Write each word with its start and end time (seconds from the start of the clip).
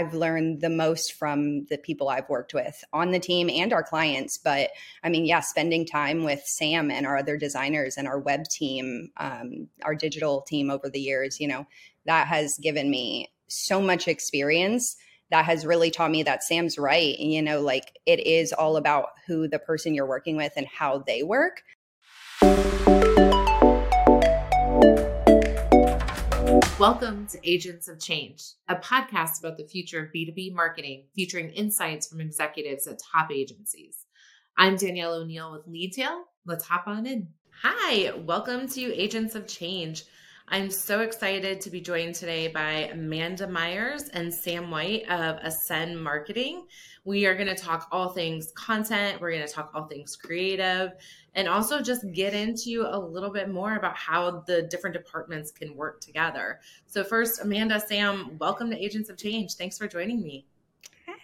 I've 0.00 0.14
learned 0.14 0.62
the 0.62 0.70
most 0.70 1.12
from 1.12 1.66
the 1.66 1.76
people 1.76 2.08
I've 2.08 2.28
worked 2.30 2.54
with 2.54 2.82
on 2.90 3.10
the 3.10 3.18
team 3.18 3.50
and 3.50 3.70
our 3.70 3.82
clients. 3.82 4.38
But 4.38 4.70
I 5.04 5.10
mean, 5.10 5.26
yeah, 5.26 5.40
spending 5.40 5.84
time 5.84 6.24
with 6.24 6.40
Sam 6.46 6.90
and 6.90 7.06
our 7.06 7.18
other 7.18 7.36
designers 7.36 7.98
and 7.98 8.08
our 8.08 8.18
web 8.18 8.44
team, 8.44 9.10
um, 9.18 9.68
our 9.84 9.94
digital 9.94 10.40
team 10.40 10.70
over 10.70 10.88
the 10.88 11.00
years, 11.00 11.38
you 11.38 11.46
know, 11.46 11.66
that 12.06 12.28
has 12.28 12.56
given 12.62 12.90
me 12.90 13.30
so 13.48 13.78
much 13.78 14.08
experience 14.08 14.96
that 15.30 15.44
has 15.44 15.66
really 15.66 15.90
taught 15.90 16.10
me 16.10 16.22
that 16.22 16.42
Sam's 16.42 16.78
right. 16.78 17.18
You 17.18 17.42
know, 17.42 17.60
like 17.60 17.98
it 18.06 18.20
is 18.20 18.54
all 18.54 18.78
about 18.78 19.08
who 19.26 19.48
the 19.48 19.58
person 19.58 19.94
you're 19.94 20.06
working 20.06 20.36
with 20.36 20.54
and 20.56 20.66
how 20.66 21.04
they 21.06 21.22
work. 21.22 21.62
Welcome 26.80 27.26
to 27.26 27.38
Agents 27.44 27.88
of 27.88 28.00
Change, 28.00 28.42
a 28.66 28.74
podcast 28.74 29.40
about 29.40 29.58
the 29.58 29.68
future 29.68 30.02
of 30.02 30.12
B2B 30.14 30.54
marketing 30.54 31.04
featuring 31.14 31.50
insights 31.50 32.06
from 32.06 32.22
executives 32.22 32.86
at 32.86 32.98
top 33.12 33.30
agencies. 33.30 34.06
I'm 34.56 34.76
Danielle 34.76 35.12
O'Neill 35.12 35.52
with 35.52 35.66
Leadtail. 35.66 36.24
Let's 36.46 36.64
hop 36.64 36.84
on 36.86 37.04
in. 37.04 37.28
Hi, 37.62 38.14
welcome 38.16 38.66
to 38.68 38.94
Agents 38.94 39.34
of 39.34 39.46
Change. 39.46 40.04
I'm 40.52 40.68
so 40.68 41.02
excited 41.02 41.60
to 41.60 41.70
be 41.70 41.80
joined 41.80 42.16
today 42.16 42.48
by 42.48 42.88
Amanda 42.90 43.46
Myers 43.46 44.08
and 44.08 44.34
Sam 44.34 44.68
White 44.68 45.08
of 45.08 45.38
Asen 45.42 45.94
Marketing. 45.94 46.66
We 47.04 47.24
are 47.26 47.36
going 47.36 47.46
to 47.46 47.54
talk 47.54 47.86
all 47.92 48.08
things 48.08 48.50
content, 48.56 49.20
we're 49.20 49.30
going 49.30 49.46
to 49.46 49.52
talk 49.52 49.70
all 49.72 49.84
things 49.84 50.16
creative, 50.16 50.90
and 51.36 51.46
also 51.46 51.80
just 51.80 52.04
get 52.12 52.34
into 52.34 52.84
a 52.84 52.98
little 52.98 53.30
bit 53.30 53.48
more 53.48 53.76
about 53.76 53.96
how 53.96 54.42
the 54.48 54.62
different 54.62 54.94
departments 54.94 55.52
can 55.52 55.76
work 55.76 56.00
together. 56.00 56.58
So, 56.86 57.04
first, 57.04 57.40
Amanda, 57.40 57.78
Sam, 57.78 58.36
welcome 58.38 58.70
to 58.70 58.76
Agents 58.76 59.08
of 59.08 59.16
Change. 59.16 59.54
Thanks 59.54 59.78
for 59.78 59.86
joining 59.86 60.20
me. 60.20 60.46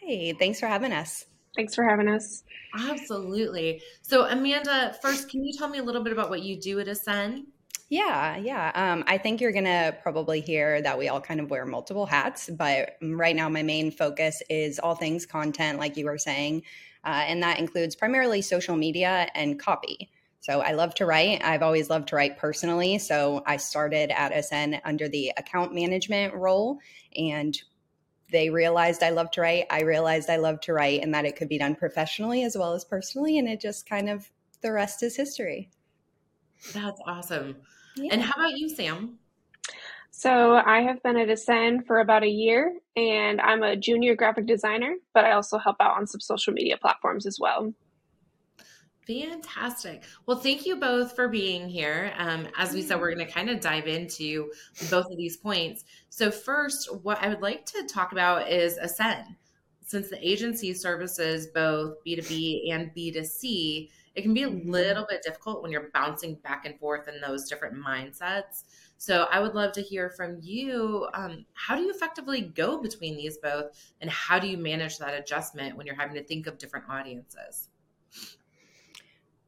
Hey, 0.01 0.35
thanks 0.35 0.61
for 0.61 0.69
having 0.69 0.93
us. 0.93 1.27
Thanks 1.57 1.74
for 1.74 1.83
having 1.83 2.07
us. 2.07 2.45
Absolutely. 2.79 3.83
So, 4.02 4.27
Amanda, 4.27 4.96
first, 5.02 5.29
can 5.29 5.43
you 5.43 5.52
tell 5.52 5.68
me 5.68 5.79
a 5.79 5.83
little 5.83 6.05
bit 6.05 6.13
about 6.13 6.30
what 6.30 6.43
you 6.43 6.61
do 6.61 6.79
at 6.79 6.87
Asen? 6.87 7.46
Yeah, 7.88 8.37
yeah. 8.37 8.73
Um, 8.74 9.04
I 9.06 9.16
think 9.16 9.40
you're 9.40 9.52
going 9.52 9.65
to 9.65 9.96
probably 10.02 10.40
hear 10.40 10.82
that 10.82 10.98
we 10.98 11.09
all 11.09 11.20
kind 11.20 11.38
of 11.38 11.51
wear 11.51 11.65
multiple 11.65 12.04
hats, 12.04 12.51
but 12.51 12.96
right 13.01 13.37
now 13.37 13.48
my 13.48 13.62
main 13.62 13.93
focus 13.93 14.43
is 14.51 14.80
all 14.80 14.96
things 14.96 15.24
content, 15.24 15.78
like 15.78 15.96
you 15.96 16.06
were 16.06 16.18
saying, 16.18 16.62
uh, 17.04 17.24
and 17.26 17.43
that 17.45 17.60
includes 17.60 17.95
primarily 17.95 18.43
social 18.43 18.76
media 18.76 19.28
and 19.37 19.60
copy. 19.60 20.10
So 20.40 20.60
I 20.60 20.73
love 20.73 20.95
to 20.96 21.06
write. 21.06 21.45
I've 21.45 21.62
always 21.62 21.88
loved 21.88 22.09
to 22.09 22.16
write 22.16 22.38
personally. 22.38 22.98
So 22.98 23.43
I 23.46 23.56
started 23.56 24.10
at 24.10 24.32
Asen 24.32 24.80
under 24.84 25.09
the 25.09 25.32
account 25.37 25.73
management 25.73 26.34
role, 26.34 26.78
and 27.16 27.56
they 28.32 28.50
realized 28.50 29.04
I 29.04 29.10
love 29.10 29.30
to 29.32 29.40
write. 29.40 29.66
I 29.71 29.82
realized 29.82 30.28
I 30.28 30.37
love 30.37 30.60
to 30.62 30.73
write, 30.73 31.02
and 31.02 31.15
that 31.15 31.24
it 31.24 31.37
could 31.37 31.48
be 31.48 31.59
done 31.59 31.76
professionally 31.76 32.43
as 32.43 32.56
well 32.56 32.74
as 32.74 32.84
personally. 32.84 33.38
And 33.38 33.48
it 33.48 33.60
just 33.60 33.88
kind 33.88 34.10
of 34.10 34.28
the 34.60 34.73
rest 34.73 35.04
is 35.04 35.16
history. 35.16 35.71
That's 36.73 37.00
awesome. 37.06 37.56
Yeah. 37.97 38.13
And 38.13 38.23
how 38.23 38.35
about 38.35 38.57
you, 38.57 38.69
Sam? 38.69 39.19
So 40.11 40.55
I 40.55 40.80
have 40.80 41.02
been 41.02 41.16
at 41.19 41.29
Asen 41.29 41.87
for 41.87 42.01
about 42.01 42.23
a 42.23 42.29
year 42.29 42.75
and 42.97 43.39
I'm 43.41 43.63
a 43.63 43.77
junior 43.77 44.15
graphic 44.15 44.47
designer, 44.47 44.97
but 45.13 45.27
I 45.27 45.33
also 45.33 45.59
help 45.59 45.77
out 45.80 45.97
on 45.97 46.07
some 46.07 46.21
social 46.21 46.55
media 46.55 46.79
platforms 46.79 47.27
as 47.27 47.39
well. 47.39 47.73
Fantastic. 49.07 50.05
Well, 50.24 50.39
thank 50.39 50.67
you 50.67 50.77
both 50.77 51.15
for 51.15 51.29
being 51.29 51.69
here. 51.69 52.13
Um, 52.17 52.49
as 52.57 52.73
we 52.73 52.83
said, 52.83 52.99
we're 52.99 53.15
going 53.15 53.27
to 53.27 53.33
kind 53.33 53.51
of 53.51 53.61
dive 53.61 53.87
into 53.87 54.51
both 54.91 55.11
of 55.11 55.17
these 55.17 55.37
points. 55.37 55.85
So, 56.09 56.30
first, 56.30 56.93
what 57.05 57.23
I 57.23 57.29
would 57.29 57.43
like 57.43 57.67
to 57.67 57.87
talk 57.87 58.13
about 58.13 58.51
is 58.51 58.79
Asen. 58.79 59.37
Since 59.83 60.11
the 60.11 60.29
agency 60.29 60.74
services 60.74 61.47
both 61.55 62.02
B2B 62.05 62.73
and 62.73 62.91
B2C, 62.97 63.91
it 64.16 64.22
can 64.22 64.34
be 64.34 64.42
a 64.42 64.48
mm-hmm. 64.48 64.70
little 64.70 65.06
bit 65.09 65.22
difficult 65.22 65.62
when 65.62 65.70
you're 65.70 65.91
bouncing 65.92 66.36
back 66.36 66.65
and 66.65 66.78
forth 66.81 67.06
in 67.06 67.21
those 67.21 67.49
different 67.49 67.77
mindsets. 67.77 68.65
So 68.97 69.27
I 69.31 69.41
would 69.41 69.54
love 69.54 69.72
to 69.72 69.82
hear 69.82 70.09
from 70.10 70.38
you. 70.41 71.06
Um, 71.12 71.44
how 71.53 71.77
do 71.77 71.82
you 71.82 71.91
effectively 71.91 72.41
go 72.41 72.81
between 72.81 73.16
these 73.16 73.37
both, 73.37 73.66
and 74.00 74.10
how 74.10 74.38
do 74.38 74.49
you 74.49 74.56
manage 74.56 74.99
that 74.99 75.15
adjustment 75.15 75.76
when 75.76 75.87
you're 75.87 75.94
having 75.94 76.16
to 76.16 76.25
think 76.25 76.47
of 76.47 76.56
different 76.56 76.87
audiences? 76.88 77.69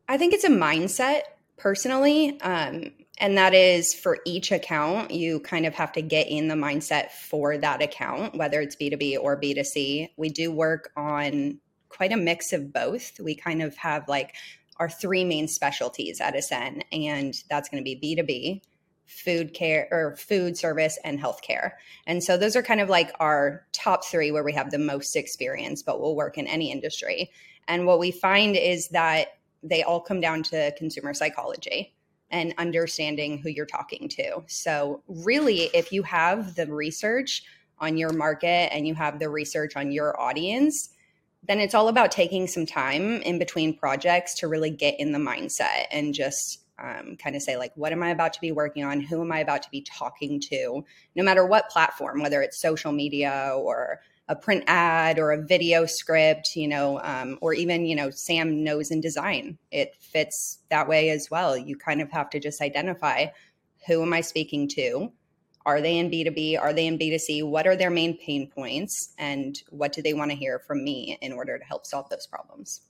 I 0.06 0.18
think 0.18 0.34
it's 0.34 0.44
a 0.44 0.50
mindset 0.50 1.22
personally. 1.56 2.40
Um, 2.42 2.92
and 3.20 3.36
that 3.36 3.52
is 3.52 3.94
for 3.94 4.18
each 4.24 4.52
account, 4.52 5.10
you 5.10 5.40
kind 5.40 5.66
of 5.66 5.74
have 5.74 5.92
to 5.92 6.02
get 6.02 6.28
in 6.28 6.48
the 6.48 6.54
mindset 6.54 7.10
for 7.10 7.58
that 7.58 7.82
account, 7.82 8.36
whether 8.36 8.60
it's 8.60 8.76
B2B 8.76 9.18
or 9.20 9.40
B2C. 9.40 10.10
We 10.16 10.28
do 10.28 10.52
work 10.52 10.90
on 10.96 11.58
quite 11.88 12.12
a 12.12 12.16
mix 12.16 12.53
of 12.53 12.72
both. 12.72 13.19
We 13.21 13.34
kind 13.34 13.62
of 13.62 13.76
have 13.76 14.09
like 14.09 14.34
our 14.78 14.88
three 14.88 15.25
main 15.25 15.49
specialties 15.49 16.21
at 16.21 16.34
Asen, 16.34 16.82
and 16.93 17.34
that's 17.50 17.69
going 17.69 17.82
to 17.82 17.84
be 17.84 17.99
B2B, 18.16 18.62
food 19.06 19.54
care 19.54 19.88
or 19.91 20.15
food 20.16 20.56
service 20.56 20.99
and 21.03 21.19
healthcare. 21.19 21.72
And 22.06 22.22
so 22.22 22.37
those 22.37 22.54
are 22.54 22.62
kind 22.62 22.81
of 22.81 22.88
like 22.88 23.10
our 23.19 23.66
top 23.72 24.04
three 24.04 24.31
where 24.31 24.44
we 24.44 24.53
have 24.53 24.71
the 24.71 24.78
most 24.78 25.16
experience, 25.16 25.82
but 25.82 26.00
we'll 26.00 26.15
work 26.15 26.38
in 26.38 26.47
any 26.47 26.71
industry. 26.71 27.31
And 27.66 27.87
what 27.87 27.99
we 27.99 28.10
find 28.10 28.55
is 28.55 28.88
that 28.88 29.28
they 29.62 29.82
all 29.82 30.00
come 30.00 30.20
down 30.20 30.43
to 30.44 30.72
consumer 30.76 31.15
psychology 31.15 31.94
and 32.31 32.55
understanding 32.59 33.38
who 33.38 33.49
you're 33.49 33.66
talking 33.66 34.09
to. 34.10 34.43
So, 34.47 35.03
really, 35.09 35.70
if 35.75 35.93
you 35.93 36.03
have 36.03 36.55
the 36.55 36.66
research 36.66 37.43
on 37.78 37.97
your 37.97 38.12
market 38.12 38.72
and 38.72 38.87
you 38.87 38.94
have 38.94 39.19
the 39.19 39.31
research 39.31 39.76
on 39.76 39.91
your 39.91 40.20
audience, 40.20 40.91
then 41.47 41.60
it's 41.60 41.75
all 41.75 41.88
about 41.88 42.10
taking 42.10 42.47
some 42.47 42.66
time 42.66 43.22
in 43.22 43.38
between 43.38 43.76
projects 43.76 44.34
to 44.34 44.49
really 44.49 44.71
get 44.71 44.99
in 44.99 45.12
the 45.12 45.19
mindset 45.19 45.87
and 45.91 46.15
just 46.15 46.65
um, 46.78 47.16
kind 47.16 47.34
of 47.34 47.43
say 47.43 47.56
like 47.56 47.72
what 47.75 47.93
am 47.93 48.03
i 48.03 48.10
about 48.10 48.32
to 48.32 48.41
be 48.41 48.53
working 48.53 48.84
on? 48.84 49.00
Who 49.00 49.21
am 49.21 49.32
i 49.32 49.41
about 49.41 49.62
to 49.62 49.71
be 49.71 49.82
talking 49.82 50.41
to? 50.41 50.84
No 51.16 51.25
matter 51.25 51.44
what 51.44 51.71
platform 51.71 52.21
whether 52.22 52.43
it's 52.43 52.60
social 52.60 52.93
media 52.93 53.53
or 53.56 54.00
a 54.28 54.37
print 54.37 54.62
ad 54.66 55.19
or 55.19 55.32
a 55.32 55.43
video 55.43 55.87
script 55.87 56.54
you 56.54 56.69
know 56.69 57.00
um, 57.03 57.38
or 57.41 57.55
even 57.55 57.87
you 57.87 57.97
know 57.97 58.10
sam 58.10 58.62
knows 58.62 58.91
in 58.91 59.00
design. 59.00 59.59
It 59.70 59.94
fits 60.00 60.59
that 60.70 60.88
way 60.88 61.10
as 61.10 61.31
well. 61.31 61.56
You 61.56 61.76
kind 61.76 62.00
of 62.00 62.10
have 62.10 62.31
to 62.31 62.41
just 62.41 62.60
identify 62.60 63.26
who 63.87 64.03
am 64.03 64.12
i 64.12 64.20
speaking 64.20 64.69
to 64.69 65.12
are 65.68 65.82
they 65.82 65.98
in 65.98 66.10
B2B? 66.10 66.58
Are 66.58 66.72
they 66.72 66.86
in 66.86 66.98
B2C? 66.98 67.46
What 67.46 67.66
are 67.66 67.76
their 67.76 67.90
main 67.90 68.16
pain 68.16 68.50
points? 68.50 69.12
And 69.18 69.60
what 69.68 69.92
do 69.92 70.00
they 70.00 70.14
want 70.14 70.30
to 70.30 70.36
hear 70.36 70.60
from 70.60 70.82
me 70.82 71.18
in 71.20 71.30
order 71.30 71.58
to 71.58 71.64
help 71.64 71.84
solve 71.84 72.08
those 72.08 72.26
problems? 72.26 72.80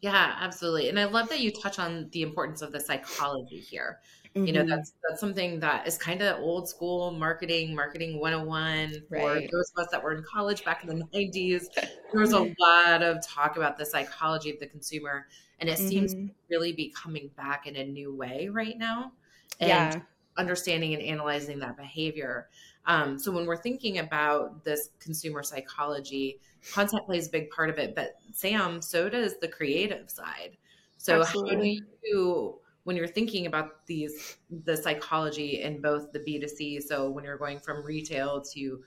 Yeah, 0.00 0.36
absolutely. 0.38 0.88
And 0.88 1.00
I 1.00 1.06
love 1.06 1.28
that 1.30 1.40
you 1.40 1.50
touch 1.50 1.80
on 1.80 2.08
the 2.12 2.22
importance 2.22 2.62
of 2.62 2.70
the 2.70 2.78
psychology 2.78 3.58
here. 3.58 3.98
Mm-hmm. 4.36 4.46
You 4.46 4.52
know, 4.52 4.60
mm-hmm. 4.60 4.70
that's 4.70 4.92
that's 5.02 5.20
something 5.20 5.58
that 5.58 5.88
is 5.88 5.98
kind 5.98 6.22
of 6.22 6.38
old 6.38 6.68
school 6.68 7.10
marketing, 7.10 7.74
marketing 7.74 8.20
101 8.20 9.02
right. 9.10 9.20
for 9.20 9.34
those 9.34 9.72
of 9.76 9.84
us 9.84 9.88
that 9.90 10.00
were 10.00 10.12
in 10.12 10.22
college 10.22 10.64
back 10.64 10.84
in 10.84 10.96
the 10.96 11.04
90s. 11.12 11.64
There 12.12 12.20
was 12.20 12.32
a 12.32 12.54
lot 12.60 13.02
of 13.02 13.16
talk 13.26 13.56
about 13.56 13.78
the 13.78 13.84
psychology 13.84 14.50
of 14.50 14.60
the 14.60 14.66
consumer. 14.68 15.26
And 15.58 15.68
it 15.68 15.76
mm-hmm. 15.76 15.88
seems 15.88 16.14
really 16.48 16.72
be 16.72 16.94
coming 16.96 17.32
back 17.36 17.66
in 17.66 17.74
a 17.74 17.84
new 17.84 18.14
way 18.14 18.48
right 18.48 18.78
now. 18.78 19.10
And 19.58 19.68
yeah 19.68 20.00
understanding 20.36 20.94
and 20.94 21.02
analyzing 21.02 21.58
that 21.60 21.76
behavior. 21.76 22.48
Um, 22.86 23.18
so 23.18 23.30
when 23.30 23.46
we're 23.46 23.56
thinking 23.56 23.98
about 23.98 24.64
this 24.64 24.90
consumer 24.98 25.42
psychology, 25.42 26.40
content 26.72 27.04
plays 27.06 27.28
a 27.28 27.30
big 27.30 27.50
part 27.50 27.70
of 27.70 27.78
it. 27.78 27.94
But 27.94 28.14
Sam, 28.32 28.80
so 28.80 29.08
does 29.08 29.38
the 29.40 29.48
creative 29.48 30.10
side. 30.10 30.56
So 30.96 31.20
Absolutely. 31.20 31.54
how 31.54 31.62
do 31.62 32.08
you, 32.08 32.58
when 32.84 32.96
you're 32.96 33.08
thinking 33.08 33.46
about 33.46 33.86
these, 33.86 34.38
the 34.64 34.76
psychology 34.76 35.62
in 35.62 35.80
both 35.80 36.12
the 36.12 36.20
B2C, 36.20 36.82
so 36.82 37.10
when 37.10 37.24
you're 37.24 37.38
going 37.38 37.58
from 37.58 37.84
retail 37.84 38.40
to 38.52 38.82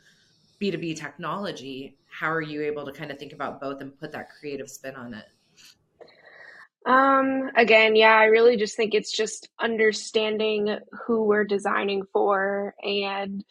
B2B 0.62 0.98
technology, 0.98 1.98
how 2.08 2.32
are 2.32 2.42
you 2.42 2.62
able 2.62 2.86
to 2.86 2.92
kind 2.92 3.12
of 3.12 3.18
think 3.18 3.34
about 3.34 3.60
both 3.60 3.82
and 3.82 3.98
put 4.00 4.12
that 4.12 4.30
creative 4.40 4.70
spin 4.70 4.96
on 4.96 5.14
it? 5.14 5.26
Um, 6.86 7.50
again, 7.56 7.96
yeah, 7.96 8.16
I 8.16 8.26
really 8.26 8.58
just 8.58 8.76
think 8.76 8.94
it's 8.94 9.12
just 9.12 9.48
understanding 9.62 10.78
who 11.06 11.24
we're 11.24 11.46
designing 11.46 12.04
for 12.12 12.76
and, 12.84 13.44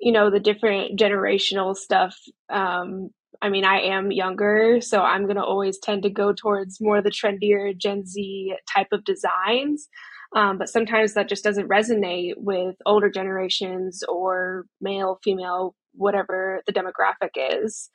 you 0.00 0.12
know, 0.12 0.30
the 0.30 0.40
different 0.40 0.98
generational 0.98 1.76
stuff. 1.76 2.16
Um, 2.48 3.10
I 3.42 3.48
mean, 3.48 3.64
I 3.64 3.80
am 3.80 4.12
younger, 4.12 4.80
so 4.80 5.00
I'm 5.02 5.24
going 5.24 5.36
to 5.36 5.44
always 5.44 5.78
tend 5.78 6.02
to 6.04 6.10
go 6.10 6.32
towards 6.32 6.80
more 6.80 7.02
the 7.02 7.10
trendier 7.10 7.76
Gen 7.76 8.06
Z 8.06 8.54
type 8.72 8.88
of 8.92 9.04
designs. 9.04 9.88
Um, 10.36 10.58
but 10.58 10.68
sometimes 10.68 11.14
that 11.14 11.28
just 11.28 11.42
doesn't 11.44 11.68
resonate 11.68 12.34
with 12.36 12.76
older 12.86 13.10
generations 13.10 14.02
or 14.08 14.66
male, 14.80 15.18
female, 15.24 15.74
whatever 15.94 16.62
the 16.66 16.72
demographic 16.72 17.30
is. 17.36 17.90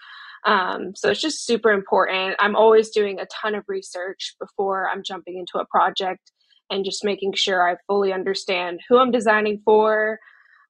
Um, 0.46 0.96
so 0.96 1.10
it's 1.10 1.22
just 1.22 1.46
super 1.46 1.72
important. 1.72 2.36
I'm 2.40 2.56
always 2.56 2.90
doing 2.90 3.20
a 3.20 3.26
ton 3.26 3.56
of 3.56 3.64
research 3.68 4.36
before 4.40 4.90
I'm 4.90 5.04
jumping 5.04 5.40
into 5.40 5.58
a 5.58 5.66
project 5.66 6.32
and 6.70 6.86
just 6.86 7.04
making 7.04 7.34
sure 7.34 7.68
I 7.68 7.78
fully 7.88 8.14
understand 8.14 8.80
who 8.88 9.00
I'm 9.00 9.12
designing 9.12 9.62
for, 9.66 10.20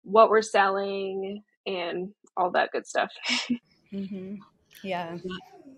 what 0.03 0.29
we're 0.29 0.41
selling, 0.41 1.43
and 1.65 2.09
all 2.37 2.51
that 2.51 2.71
good 2.71 2.87
stuff. 2.87 3.11
Mm-hmm. 3.93 4.35
Yeah. 4.83 5.17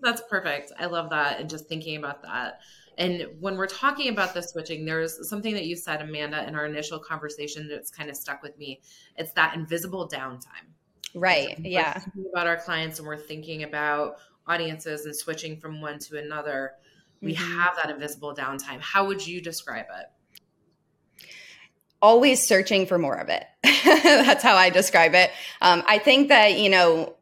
That's 0.02 0.22
perfect. 0.28 0.72
I 0.78 0.86
love 0.86 1.10
that. 1.10 1.40
And 1.40 1.48
just 1.48 1.68
thinking 1.68 1.96
about 1.96 2.22
that. 2.22 2.60
And 2.96 3.28
when 3.38 3.56
we're 3.56 3.68
talking 3.68 4.08
about 4.08 4.34
the 4.34 4.42
switching, 4.42 4.84
there's 4.84 5.28
something 5.28 5.54
that 5.54 5.66
you 5.66 5.76
said, 5.76 6.02
Amanda, 6.02 6.46
in 6.48 6.56
our 6.56 6.66
initial 6.66 6.98
conversation 6.98 7.68
that's 7.68 7.90
kind 7.90 8.10
of 8.10 8.16
stuck 8.16 8.42
with 8.42 8.58
me. 8.58 8.80
It's 9.16 9.32
that 9.32 9.54
invisible 9.54 10.08
downtime. 10.08 10.72
Right. 11.14 11.58
Yeah. 11.60 12.00
About 12.32 12.46
our 12.46 12.56
clients 12.56 12.98
and 12.98 13.08
we're 13.08 13.16
thinking 13.16 13.62
about 13.62 14.16
audiences 14.46 15.06
and 15.06 15.14
switching 15.14 15.58
from 15.58 15.80
one 15.80 15.98
to 16.00 16.18
another. 16.18 16.72
We 17.20 17.34
mm-hmm. 17.34 17.58
have 17.58 17.76
that 17.76 17.90
invisible 17.90 18.34
downtime. 18.34 18.80
How 18.80 19.06
would 19.06 19.26
you 19.26 19.40
describe 19.40 19.86
it? 19.98 21.26
Always 22.00 22.46
searching 22.46 22.86
for 22.86 22.98
more 22.98 23.16
of 23.16 23.28
it. 23.28 23.44
That's 23.84 24.42
how 24.42 24.54
I 24.54 24.70
describe 24.70 25.14
it. 25.14 25.30
Um, 25.60 25.82
I 25.86 25.98
think 25.98 26.28
that, 26.28 26.58
you 26.58 26.70
know, 26.70 27.16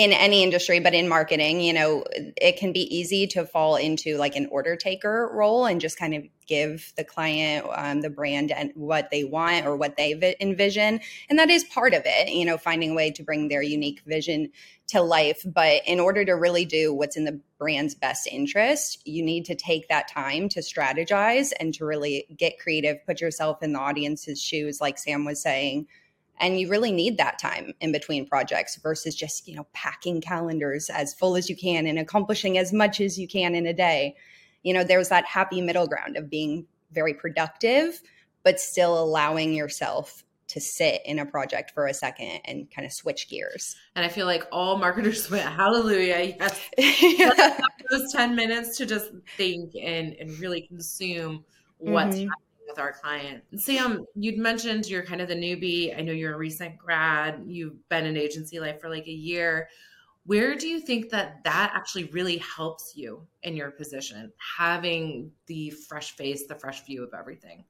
in 0.00 0.12
any 0.12 0.42
industry, 0.42 0.80
but 0.80 0.94
in 0.94 1.08
marketing, 1.08 1.60
you 1.60 1.74
know, 1.74 2.04
it 2.10 2.56
can 2.56 2.72
be 2.72 2.82
easy 2.94 3.26
to 3.26 3.44
fall 3.44 3.76
into 3.76 4.16
like 4.16 4.34
an 4.34 4.46
order 4.50 4.74
taker 4.74 5.30
role 5.34 5.66
and 5.66 5.78
just 5.78 5.98
kind 5.98 6.14
of 6.14 6.24
give 6.46 6.92
the 6.96 7.04
client, 7.04 7.66
um, 7.74 8.00
the 8.00 8.08
brand, 8.08 8.50
and 8.50 8.72
what 8.74 9.10
they 9.10 9.24
want 9.24 9.66
or 9.66 9.76
what 9.76 9.98
they 9.98 10.36
envision. 10.40 11.00
And 11.28 11.38
that 11.38 11.50
is 11.50 11.64
part 11.64 11.92
of 11.92 12.02
it, 12.06 12.30
you 12.30 12.46
know, 12.46 12.56
finding 12.56 12.92
a 12.92 12.94
way 12.94 13.10
to 13.10 13.22
bring 13.22 13.48
their 13.48 13.62
unique 13.62 14.00
vision 14.06 14.50
to 14.88 15.02
life. 15.02 15.42
But 15.44 15.82
in 15.86 16.00
order 16.00 16.24
to 16.24 16.32
really 16.32 16.64
do 16.64 16.94
what's 16.94 17.18
in 17.18 17.24
the 17.24 17.38
brand's 17.58 17.94
best 17.94 18.26
interest, 18.26 19.06
you 19.06 19.22
need 19.22 19.44
to 19.44 19.54
take 19.54 19.88
that 19.88 20.08
time 20.08 20.48
to 20.48 20.60
strategize 20.60 21.50
and 21.60 21.74
to 21.74 21.84
really 21.84 22.26
get 22.38 22.58
creative, 22.58 23.04
put 23.04 23.20
yourself 23.20 23.62
in 23.62 23.74
the 23.74 23.80
audience's 23.80 24.42
shoes, 24.42 24.80
like 24.80 24.96
Sam 24.96 25.26
was 25.26 25.42
saying 25.42 25.86
and 26.38 26.58
you 26.58 26.68
really 26.68 26.92
need 26.92 27.18
that 27.18 27.38
time 27.38 27.72
in 27.80 27.92
between 27.92 28.26
projects 28.26 28.76
versus 28.76 29.14
just 29.14 29.46
you 29.46 29.54
know 29.54 29.66
packing 29.72 30.20
calendars 30.20 30.90
as 30.90 31.14
full 31.14 31.36
as 31.36 31.48
you 31.48 31.56
can 31.56 31.86
and 31.86 31.98
accomplishing 31.98 32.58
as 32.58 32.72
much 32.72 33.00
as 33.00 33.18
you 33.18 33.28
can 33.28 33.54
in 33.54 33.66
a 33.66 33.74
day 33.74 34.14
you 34.62 34.72
know 34.72 34.84
there's 34.84 35.08
that 35.08 35.24
happy 35.24 35.60
middle 35.60 35.86
ground 35.86 36.16
of 36.16 36.30
being 36.30 36.66
very 36.92 37.14
productive 37.14 38.02
but 38.42 38.58
still 38.58 38.98
allowing 38.98 39.52
yourself 39.52 40.24
to 40.50 40.60
sit 40.60 41.00
in 41.04 41.20
a 41.20 41.26
project 41.26 41.70
for 41.70 41.86
a 41.86 41.94
second 41.94 42.40
and 42.44 42.68
kind 42.74 42.84
of 42.84 42.92
switch 42.92 43.28
gears. 43.28 43.76
And 43.94 44.04
I 44.04 44.08
feel 44.08 44.26
like 44.26 44.44
all 44.50 44.78
marketers 44.78 45.30
went, 45.30 45.46
hallelujah. 45.46 46.34
Yes. 46.40 46.60
yeah. 47.02 47.60
Those 47.90 48.12
10 48.12 48.34
minutes 48.34 48.76
to 48.78 48.86
just 48.86 49.10
think 49.36 49.74
and, 49.80 50.14
and 50.14 50.36
really 50.40 50.62
consume 50.62 51.44
what's 51.78 52.16
mm-hmm. 52.16 52.28
happening 52.28 52.49
with 52.70 52.78
our 52.78 52.92
client. 52.92 53.42
Sam, 53.56 54.06
you'd 54.14 54.38
mentioned 54.38 54.88
you're 54.88 55.02
kind 55.02 55.20
of 55.20 55.28
the 55.28 55.34
newbie. 55.34 55.96
I 55.96 56.02
know 56.02 56.12
you're 56.12 56.34
a 56.34 56.38
recent 56.38 56.78
grad. 56.78 57.42
You've 57.46 57.88
been 57.88 58.06
in 58.06 58.16
agency 58.16 58.60
life 58.60 58.80
for 58.80 58.88
like 58.88 59.06
a 59.06 59.12
year. 59.12 59.68
Where 60.24 60.54
do 60.54 60.68
you 60.68 60.80
think 60.80 61.10
that 61.10 61.42
that 61.44 61.72
actually 61.74 62.04
really 62.04 62.38
helps 62.38 62.92
you 62.94 63.26
in 63.42 63.56
your 63.56 63.70
position, 63.70 64.32
having 64.56 65.32
the 65.46 65.70
fresh 65.70 66.12
face, 66.16 66.46
the 66.46 66.54
fresh 66.54 66.84
view 66.84 67.02
of 67.02 67.10
everything? 67.18 67.64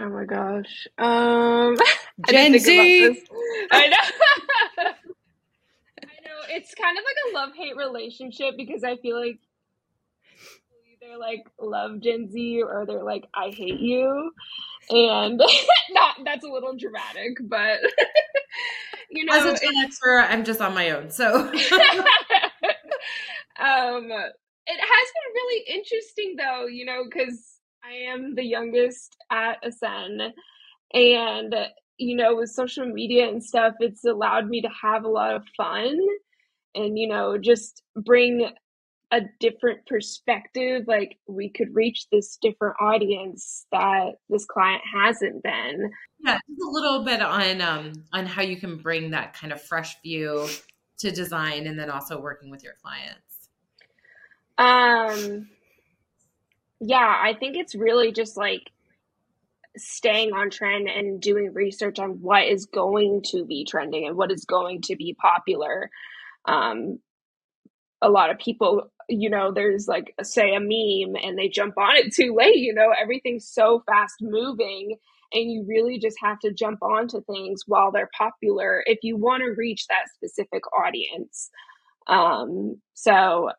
Oh 0.00 0.08
my 0.08 0.24
gosh. 0.24 0.86
Um 0.98 1.76
Gen 2.28 2.58
Z. 2.58 3.24
I 3.70 3.88
know. 3.88 3.96
I 6.02 6.16
know. 6.24 6.40
It's 6.50 6.74
kind 6.74 6.98
of 6.98 7.04
like 7.04 7.16
a 7.30 7.34
love 7.34 7.50
hate 7.56 7.76
relationship 7.76 8.54
because 8.56 8.84
I 8.84 8.96
feel 8.96 9.18
like 9.18 9.38
either 11.10 11.18
like 11.18 11.46
love 11.60 12.00
Gen 12.00 12.30
Z 12.30 12.62
or 12.62 12.84
they're 12.86 13.02
like 13.04 13.26
I 13.34 13.50
hate 13.50 13.80
you, 13.80 14.32
and 14.88 15.38
not 15.90 16.16
that's 16.24 16.44
a 16.44 16.48
little 16.48 16.76
dramatic, 16.76 17.38
but 17.42 17.80
you 19.10 19.24
know, 19.24 19.36
as 19.36 19.44
a 19.44 19.64
Gen 19.64 19.90
Xer, 19.90 20.26
I'm 20.28 20.44
just 20.44 20.60
on 20.60 20.74
my 20.74 20.90
own, 20.90 21.10
so. 21.10 21.34
um, 21.34 21.52
it 24.66 24.78
has 24.78 25.08
been 25.16 25.34
really 25.34 25.64
interesting 25.68 26.36
though, 26.36 26.66
you 26.66 26.84
know, 26.84 27.04
because 27.04 27.58
I 27.84 28.12
am 28.12 28.34
the 28.34 28.44
youngest 28.44 29.16
at 29.30 29.62
Asen, 29.64 30.30
and 30.92 31.54
you 31.98 32.16
know, 32.16 32.36
with 32.36 32.50
social 32.50 32.86
media 32.86 33.28
and 33.28 33.44
stuff, 33.44 33.74
it's 33.80 34.04
allowed 34.04 34.48
me 34.48 34.62
to 34.62 34.68
have 34.82 35.04
a 35.04 35.08
lot 35.08 35.34
of 35.34 35.44
fun 35.56 35.98
and 36.74 36.96
you 36.96 37.08
know 37.08 37.36
just 37.36 37.82
bring 37.96 38.48
a 39.12 39.22
different 39.40 39.84
perspective 39.86 40.84
like 40.86 41.18
we 41.26 41.48
could 41.50 41.74
reach 41.74 42.06
this 42.10 42.38
different 42.40 42.76
audience 42.80 43.66
that 43.72 44.12
this 44.28 44.44
client 44.44 44.82
hasn't 44.92 45.42
been. 45.42 45.90
Yeah 46.24 46.38
just 46.48 46.60
a 46.62 46.70
little 46.70 47.04
bit 47.04 47.20
on 47.20 47.60
um 47.60 47.92
on 48.12 48.26
how 48.26 48.42
you 48.42 48.56
can 48.56 48.76
bring 48.76 49.10
that 49.10 49.34
kind 49.34 49.52
of 49.52 49.60
fresh 49.60 50.00
view 50.02 50.48
to 50.98 51.10
design 51.10 51.66
and 51.66 51.78
then 51.78 51.90
also 51.90 52.20
working 52.20 52.50
with 52.50 52.62
your 52.62 52.74
clients. 52.82 53.48
Um 54.58 55.48
yeah 56.82 57.18
i 57.22 57.34
think 57.34 57.56
it's 57.56 57.74
really 57.74 58.10
just 58.10 58.38
like 58.38 58.70
staying 59.76 60.32
on 60.32 60.50
trend 60.50 60.88
and 60.88 61.20
doing 61.20 61.52
research 61.52 61.98
on 61.98 62.20
what 62.22 62.44
is 62.44 62.66
going 62.66 63.22
to 63.22 63.44
be 63.44 63.64
trending 63.64 64.06
and 64.06 64.16
what 64.16 64.32
is 64.32 64.44
going 64.44 64.80
to 64.82 64.96
be 64.96 65.14
popular. 65.14 65.90
Um 66.44 67.00
a 68.02 68.08
lot 68.08 68.30
of 68.30 68.38
people 68.38 68.90
you 69.10 69.28
know, 69.30 69.52
there's 69.52 69.88
like, 69.88 70.14
say, 70.22 70.54
a 70.54 70.60
meme 70.60 71.16
and 71.22 71.38
they 71.38 71.48
jump 71.48 71.76
on 71.78 71.96
it 71.96 72.14
too 72.14 72.34
late. 72.34 72.56
You 72.56 72.74
know, 72.74 72.92
everything's 73.00 73.48
so 73.48 73.82
fast 73.86 74.16
moving, 74.22 74.96
and 75.32 75.50
you 75.50 75.64
really 75.68 75.98
just 75.98 76.16
have 76.22 76.38
to 76.40 76.52
jump 76.52 76.82
onto 76.82 77.22
things 77.24 77.62
while 77.66 77.92
they're 77.92 78.10
popular 78.16 78.82
if 78.86 79.00
you 79.02 79.16
want 79.16 79.42
to 79.42 79.54
reach 79.56 79.86
that 79.88 80.08
specific 80.14 80.62
audience. 80.72 81.50
Um, 82.06 82.80
so, 82.94 83.50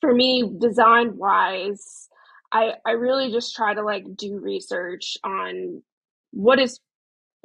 for 0.00 0.14
me, 0.14 0.50
design 0.58 1.16
wise, 1.16 2.08
I, 2.52 2.74
I 2.86 2.92
really 2.92 3.30
just 3.32 3.54
try 3.56 3.74
to 3.74 3.82
like 3.82 4.04
do 4.16 4.38
research 4.38 5.16
on 5.24 5.82
what 6.30 6.60
is 6.60 6.80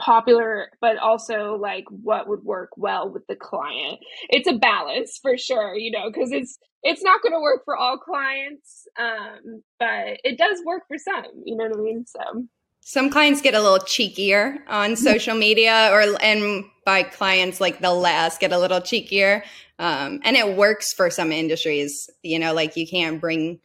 popular 0.02 0.70
but 0.82 0.98
also 0.98 1.56
like 1.56 1.86
what 1.90 2.28
would 2.28 2.44
work 2.44 2.70
well 2.76 3.10
with 3.10 3.26
the 3.28 3.36
client. 3.36 4.00
It's 4.30 4.48
a 4.48 4.54
balance 4.54 5.20
for 5.22 5.38
sure 5.38 5.76
you 5.76 5.92
know 5.92 6.10
because 6.12 6.32
it's 6.32 6.58
it's 6.84 7.04
not 7.04 7.22
going 7.22 7.34
to 7.34 7.40
work 7.40 7.62
for 7.64 7.78
all 7.78 7.98
clients 7.98 8.88
um 9.00 9.62
but 9.80 10.20
it 10.24 10.38
does 10.38 10.60
work 10.66 10.84
for 10.88 10.98
some 10.98 11.26
you 11.46 11.56
know 11.56 11.66
what 11.66 11.78
i 11.78 11.82
mean? 11.82 12.06
So. 12.06 12.48
Some 12.84 13.12
clients 13.12 13.42
get 13.42 13.54
a 13.54 13.62
little 13.62 13.86
cheekier 13.86 14.58
on 14.68 14.96
social 15.10 15.36
media 15.36 15.90
or 15.92 16.04
and 16.22 16.66
by 16.84 17.04
clients 17.04 17.62
like 17.62 17.80
let 17.82 18.16
us 18.16 18.38
get 18.38 18.52
a 18.52 18.58
little 18.58 18.82
cheekier 18.82 19.44
um, 19.80 20.20
and 20.24 20.36
it 20.36 20.58
works 20.58 20.94
for 20.94 21.10
some 21.10 21.32
industries 21.32 22.10
you 22.24 22.40
know 22.40 22.54
like 22.54 22.76
you 22.76 22.88
can't 22.88 23.22
bring 23.22 23.60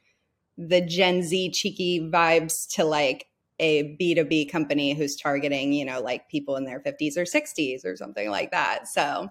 the 0.58 0.80
gen 0.80 1.22
z 1.22 1.50
cheeky 1.50 2.00
vibes 2.00 2.66
to 2.74 2.84
like 2.84 3.26
a 3.58 3.96
B2B 3.96 4.50
company 4.50 4.94
who's 4.94 5.16
targeting, 5.16 5.72
you 5.72 5.84
know, 5.84 6.00
like 6.00 6.28
people 6.28 6.56
in 6.56 6.64
their 6.64 6.80
50s 6.80 7.16
or 7.16 7.24
60s 7.24 7.84
or 7.84 7.96
something 7.96 8.30
like 8.30 8.50
that. 8.50 8.86
So 8.88 9.28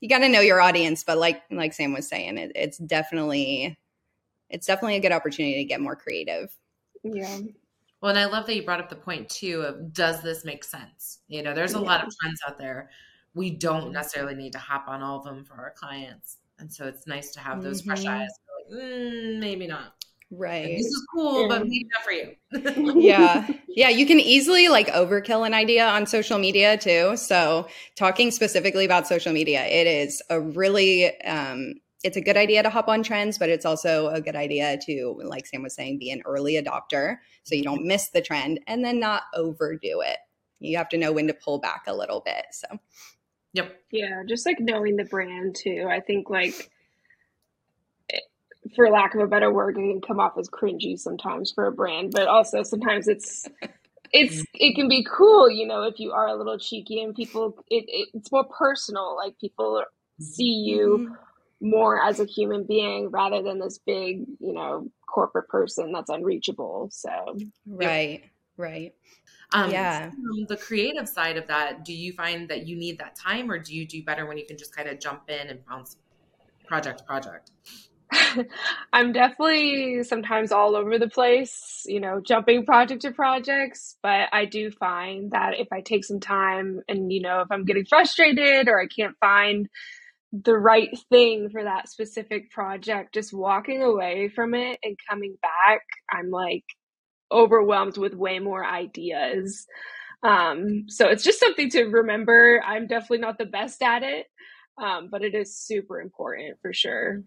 you 0.00 0.08
got 0.08 0.18
to 0.18 0.28
know 0.28 0.40
your 0.40 0.60
audience, 0.60 1.04
but 1.04 1.18
like 1.18 1.42
like 1.50 1.72
Sam 1.72 1.92
was 1.92 2.08
saying, 2.08 2.38
it, 2.38 2.52
it's 2.54 2.78
definitely 2.78 3.78
it's 4.48 4.66
definitely 4.66 4.96
a 4.96 5.00
good 5.00 5.12
opportunity 5.12 5.56
to 5.56 5.64
get 5.64 5.80
more 5.80 5.96
creative. 5.96 6.54
Yeah. 7.02 7.38
Well, 8.00 8.10
and 8.10 8.18
I 8.18 8.24
love 8.26 8.46
that 8.46 8.56
you 8.56 8.64
brought 8.64 8.80
up 8.80 8.88
the 8.88 8.96
point 8.96 9.28
too 9.28 9.62
of 9.62 9.92
does 9.92 10.22
this 10.22 10.44
make 10.44 10.64
sense? 10.64 11.18
You 11.28 11.42
know, 11.42 11.54
there's 11.54 11.74
a 11.74 11.78
yeah. 11.78 11.84
lot 11.84 12.06
of 12.06 12.12
trends 12.20 12.40
out 12.46 12.58
there. 12.58 12.90
We 13.34 13.50
don't 13.50 13.92
necessarily 13.92 14.34
need 14.34 14.52
to 14.52 14.58
hop 14.58 14.88
on 14.88 15.02
all 15.02 15.18
of 15.18 15.24
them 15.24 15.44
for 15.44 15.54
our 15.54 15.72
clients. 15.76 16.38
And 16.58 16.72
so 16.72 16.86
it's 16.86 17.06
nice 17.06 17.30
to 17.32 17.40
have 17.40 17.62
those 17.62 17.80
mm-hmm. 17.80 17.90
fresh 17.90 18.06
eyes. 18.06 18.30
Like, 18.70 18.82
mm, 18.82 19.38
maybe 19.38 19.66
not. 19.66 19.94
Right. 20.32 20.76
This 20.76 20.86
is 20.86 21.06
cool, 21.12 21.48
but 21.48 21.64
maybe 21.64 21.88
not 21.92 22.04
for 22.04 22.12
you. 22.12 23.00
yeah. 23.00 23.48
Yeah. 23.72 23.88
You 23.88 24.04
can 24.04 24.18
easily 24.18 24.68
like 24.68 24.88
overkill 24.88 25.46
an 25.46 25.54
idea 25.54 25.86
on 25.86 26.04
social 26.06 26.38
media 26.38 26.76
too. 26.76 27.16
So, 27.16 27.68
talking 27.96 28.30
specifically 28.30 28.84
about 28.84 29.06
social 29.06 29.32
media, 29.32 29.64
it 29.64 29.86
is 29.86 30.20
a 30.28 30.40
really, 30.40 31.18
um, 31.22 31.74
it's 32.02 32.16
a 32.16 32.20
good 32.20 32.36
idea 32.36 32.62
to 32.62 32.70
hop 32.70 32.88
on 32.88 33.02
trends, 33.02 33.38
but 33.38 33.48
it's 33.48 33.64
also 33.64 34.08
a 34.08 34.20
good 34.20 34.34
idea 34.34 34.76
to, 34.86 35.20
like 35.24 35.46
Sam 35.46 35.62
was 35.62 35.74
saying, 35.74 35.98
be 35.98 36.10
an 36.10 36.22
early 36.26 36.54
adopter 36.54 37.18
so 37.44 37.54
you 37.54 37.62
don't 37.62 37.86
miss 37.86 38.08
the 38.08 38.20
trend 38.20 38.60
and 38.66 38.84
then 38.84 38.98
not 38.98 39.22
overdo 39.34 40.00
it. 40.00 40.18
You 40.58 40.76
have 40.76 40.88
to 40.90 40.98
know 40.98 41.12
when 41.12 41.28
to 41.28 41.34
pull 41.34 41.58
back 41.58 41.84
a 41.86 41.94
little 41.94 42.20
bit. 42.20 42.44
So, 42.50 42.66
yep. 43.52 43.80
Yeah. 43.92 44.22
Just 44.28 44.46
like 44.46 44.58
knowing 44.60 44.96
the 44.96 45.04
brand 45.04 45.56
too. 45.56 45.86
I 45.88 46.00
think 46.00 46.28
like, 46.28 46.70
for 48.74 48.88
lack 48.90 49.14
of 49.14 49.20
a 49.20 49.26
better 49.26 49.52
word, 49.52 49.76
it 49.76 49.80
can 49.80 50.00
come 50.00 50.20
off 50.20 50.38
as 50.38 50.48
cringy 50.48 50.98
sometimes 50.98 51.52
for 51.52 51.66
a 51.66 51.72
brand, 51.72 52.12
but 52.12 52.28
also 52.28 52.62
sometimes 52.62 53.08
it's 53.08 53.48
it's 54.12 54.44
it 54.54 54.74
can 54.74 54.88
be 54.88 55.06
cool, 55.10 55.50
you 55.50 55.66
know, 55.66 55.82
if 55.82 55.98
you 55.98 56.12
are 56.12 56.28
a 56.28 56.34
little 56.34 56.58
cheeky 56.58 57.02
and 57.02 57.14
people 57.14 57.56
it, 57.68 57.84
it 57.88 58.08
it's 58.14 58.32
more 58.32 58.44
personal. 58.44 59.16
Like 59.16 59.38
people 59.38 59.84
see 60.20 60.44
you 60.44 61.08
mm-hmm. 61.08 61.68
more 61.68 62.02
as 62.02 62.20
a 62.20 62.24
human 62.24 62.64
being 62.64 63.10
rather 63.10 63.42
than 63.42 63.58
this 63.58 63.78
big, 63.78 64.24
you 64.38 64.52
know, 64.52 64.88
corporate 65.06 65.48
person 65.48 65.92
that's 65.92 66.10
unreachable. 66.10 66.88
So 66.92 67.36
right, 67.66 68.24
right. 68.56 68.94
Um, 69.52 69.70
yeah. 69.70 70.10
the 70.46 70.56
creative 70.56 71.08
side 71.08 71.36
of 71.36 71.48
that, 71.48 71.84
do 71.84 71.92
you 71.92 72.12
find 72.12 72.48
that 72.50 72.68
you 72.68 72.76
need 72.76 72.98
that 72.98 73.16
time 73.16 73.50
or 73.50 73.58
do 73.58 73.74
you 73.74 73.84
do 73.84 74.00
better 74.04 74.26
when 74.26 74.38
you 74.38 74.46
can 74.46 74.56
just 74.56 74.74
kind 74.74 74.88
of 74.88 75.00
jump 75.00 75.28
in 75.28 75.48
and 75.48 75.64
bounce 75.66 75.96
project 76.68 77.04
project? 77.04 77.50
I'm 78.92 79.12
definitely 79.12 80.02
sometimes 80.02 80.52
all 80.52 80.76
over 80.76 80.98
the 80.98 81.08
place, 81.08 81.82
you 81.86 82.00
know, 82.00 82.20
jumping 82.20 82.64
project 82.64 83.02
to 83.02 83.12
projects, 83.12 83.96
but 84.02 84.28
I 84.32 84.46
do 84.46 84.70
find 84.70 85.30
that 85.32 85.58
if 85.58 85.68
I 85.72 85.80
take 85.80 86.04
some 86.04 86.20
time 86.20 86.80
and, 86.88 87.12
you 87.12 87.22
know, 87.22 87.40
if 87.40 87.48
I'm 87.50 87.64
getting 87.64 87.86
frustrated 87.86 88.68
or 88.68 88.80
I 88.80 88.86
can't 88.86 89.16
find 89.20 89.68
the 90.32 90.56
right 90.56 90.90
thing 91.10 91.50
for 91.50 91.64
that 91.64 91.88
specific 91.88 92.50
project, 92.50 93.14
just 93.14 93.32
walking 93.32 93.82
away 93.82 94.28
from 94.28 94.54
it 94.54 94.78
and 94.82 94.96
coming 95.08 95.36
back, 95.42 95.82
I'm 96.12 96.30
like 96.30 96.64
overwhelmed 97.32 97.98
with 97.98 98.14
way 98.14 98.38
more 98.38 98.64
ideas. 98.64 99.66
Um, 100.24 100.86
so 100.88 101.08
it's 101.08 101.24
just 101.24 101.40
something 101.40 101.70
to 101.70 101.84
remember. 101.84 102.62
I'm 102.66 102.86
definitely 102.86 103.18
not 103.18 103.38
the 103.38 103.46
best 103.46 103.82
at 103.82 104.02
it, 104.02 104.26
um, 104.82 105.08
but 105.10 105.22
it 105.22 105.34
is 105.34 105.56
super 105.56 106.00
important 106.00 106.58
for 106.62 106.72
sure. 106.72 107.22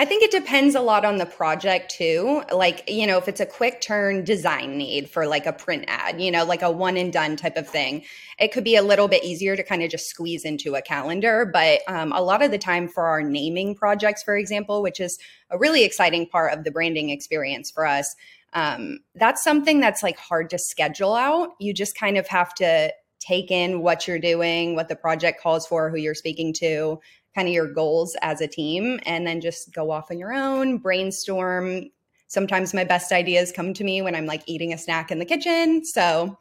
I 0.00 0.06
think 0.06 0.22
it 0.22 0.30
depends 0.30 0.74
a 0.74 0.80
lot 0.80 1.04
on 1.04 1.18
the 1.18 1.26
project 1.26 1.90
too. 1.90 2.42
Like, 2.50 2.88
you 2.88 3.06
know, 3.06 3.18
if 3.18 3.28
it's 3.28 3.38
a 3.38 3.44
quick 3.44 3.82
turn 3.82 4.24
design 4.24 4.78
need 4.78 5.10
for 5.10 5.26
like 5.26 5.44
a 5.44 5.52
print 5.52 5.84
ad, 5.88 6.18
you 6.18 6.30
know, 6.30 6.42
like 6.42 6.62
a 6.62 6.70
one 6.70 6.96
and 6.96 7.12
done 7.12 7.36
type 7.36 7.58
of 7.58 7.68
thing, 7.68 8.04
it 8.38 8.50
could 8.50 8.64
be 8.64 8.76
a 8.76 8.82
little 8.82 9.08
bit 9.08 9.22
easier 9.22 9.56
to 9.56 9.62
kind 9.62 9.82
of 9.82 9.90
just 9.90 10.08
squeeze 10.08 10.46
into 10.46 10.74
a 10.74 10.80
calendar. 10.80 11.44
But 11.44 11.80
um, 11.86 12.12
a 12.12 12.22
lot 12.22 12.40
of 12.40 12.50
the 12.50 12.56
time 12.56 12.88
for 12.88 13.08
our 13.08 13.22
naming 13.22 13.74
projects, 13.74 14.22
for 14.22 14.38
example, 14.38 14.80
which 14.80 15.00
is 15.00 15.18
a 15.50 15.58
really 15.58 15.84
exciting 15.84 16.26
part 16.26 16.54
of 16.54 16.64
the 16.64 16.70
branding 16.70 17.10
experience 17.10 17.70
for 17.70 17.84
us, 17.84 18.16
um, 18.54 19.00
that's 19.16 19.44
something 19.44 19.80
that's 19.80 20.02
like 20.02 20.16
hard 20.16 20.48
to 20.48 20.58
schedule 20.58 21.14
out. 21.14 21.50
You 21.58 21.74
just 21.74 21.94
kind 21.94 22.16
of 22.16 22.26
have 22.28 22.54
to 22.54 22.90
take 23.20 23.50
in 23.50 23.82
what 23.82 24.08
you're 24.08 24.18
doing, 24.18 24.74
what 24.74 24.88
the 24.88 24.96
project 24.96 25.40
calls 25.40 25.66
for, 25.66 25.90
who 25.90 25.96
you're 25.96 26.14
speaking 26.14 26.52
to, 26.54 26.98
kind 27.34 27.46
of 27.46 27.54
your 27.54 27.72
goals 27.72 28.16
as 28.22 28.40
a 28.40 28.48
team 28.48 28.98
and 29.06 29.26
then 29.26 29.40
just 29.40 29.72
go 29.72 29.90
off 29.90 30.10
on 30.10 30.18
your 30.18 30.32
own, 30.32 30.78
brainstorm. 30.78 31.90
Sometimes 32.26 32.74
my 32.74 32.84
best 32.84 33.12
ideas 33.12 33.52
come 33.52 33.74
to 33.74 33.84
me 33.84 34.02
when 34.02 34.14
I'm 34.14 34.26
like 34.26 34.42
eating 34.46 34.72
a 34.72 34.78
snack 34.78 35.10
in 35.10 35.18
the 35.18 35.24
kitchen. 35.24 35.84
So 35.84 36.36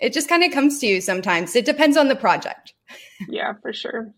it 0.00 0.12
just 0.12 0.28
kind 0.28 0.42
of 0.42 0.52
comes 0.52 0.80
to 0.80 0.86
you 0.86 1.00
sometimes. 1.00 1.54
It 1.54 1.64
depends 1.64 1.96
on 1.96 2.08
the 2.08 2.16
project. 2.16 2.74
Yeah, 3.28 3.54
for 3.62 3.72
sure. 3.72 4.12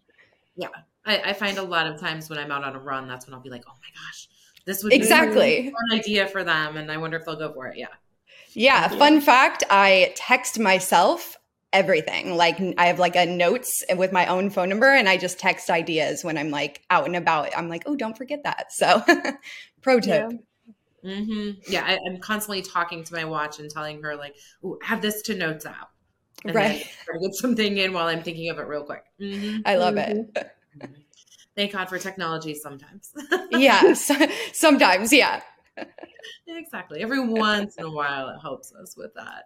Yeah. 0.57 0.69
I, 1.05 1.19
I, 1.19 1.33
find 1.35 1.59
a 1.59 1.63
lot 1.63 1.87
of 1.87 2.01
times 2.01 2.31
when 2.31 2.39
I'm 2.39 2.51
out 2.51 2.65
on 2.65 2.75
a 2.75 2.79
run, 2.79 3.07
that's 3.07 3.27
when 3.27 3.35
I'll 3.35 3.41
be 3.41 3.51
like, 3.51 3.65
oh 3.69 3.73
my 3.73 3.89
gosh, 3.95 4.29
this 4.65 4.83
would 4.83 4.93
exactly 4.95 5.69
an 5.69 5.99
idea 5.99 6.27
for 6.27 6.43
them. 6.43 6.79
And 6.79 6.91
I 6.91 6.97
wonder 6.97 7.19
if 7.19 7.27
they'll 7.27 7.37
go 7.37 7.53
for 7.53 7.67
it. 7.67 7.77
Yeah. 7.77 7.89
Yeah. 8.55 8.89
Fun 8.89 9.21
fact 9.21 9.65
I 9.69 10.15
text 10.17 10.59
myself 10.59 11.37
everything. 11.75 12.37
Like 12.37 12.59
I 12.79 12.87
have 12.87 12.99
like 12.99 13.17
a 13.17 13.27
notes 13.27 13.85
with 13.97 14.13
my 14.13 14.27
own 14.27 14.49
phone 14.49 14.71
number 14.71 14.91
and 14.91 15.09
I 15.09 15.19
just 15.19 15.39
text 15.39 15.69
ideas 15.69 16.25
when 16.25 16.39
I'm 16.39 16.51
like 16.51 16.83
out 16.89 17.05
and 17.05 17.17
about. 17.17 17.51
I'm 17.55 17.69
like, 17.69 17.83
oh, 17.85 17.97
don't 17.97 18.17
forget 18.17 18.45
that. 18.45 18.73
So 18.73 19.03
pro 19.83 20.01
tip. 20.01 20.31
Yeah. 20.31 20.39
Mm-hmm. 21.05 21.71
Yeah, 21.71 21.85
I, 21.85 21.99
am 22.09 22.19
constantly 22.19 22.63
talking 22.63 23.05
to 23.05 23.13
my 23.13 23.27
watch 23.27 23.59
and 23.59 23.71
telling 23.71 24.03
her 24.03 24.17
like, 24.17 24.37
"Ooh, 24.65 24.79
have 24.83 25.03
this 25.03 25.21
to 25.23 25.35
notes 25.35 25.67
app." 25.67 25.91
And 26.45 26.55
right. 26.55 26.87
Then 27.07 27.21
get 27.21 27.35
something 27.35 27.77
in 27.77 27.93
while 27.93 28.07
I'm 28.07 28.23
thinking 28.23 28.49
of 28.49 28.59
it 28.59 28.67
real 28.67 28.85
quick. 28.85 29.05
Mm-hmm. 29.21 29.59
I 29.67 29.77
love 29.77 29.97
mm-hmm. 29.97 30.21
it. 30.35 30.51
Thank 31.57 31.73
God 31.73 31.91
for 31.91 31.99
technology 31.99 32.55
sometimes. 32.55 33.13
yeah, 33.51 33.93
so, 33.93 34.15
sometimes, 34.53 35.13
yeah. 35.13 35.41
exactly. 36.47 37.01
Every 37.01 37.21
once 37.21 37.77
in 37.77 37.85
a 37.85 37.91
while, 37.91 38.29
it 38.31 38.39
helps 38.41 38.73
us 38.73 38.97
with 38.97 39.15
that. 39.15 39.45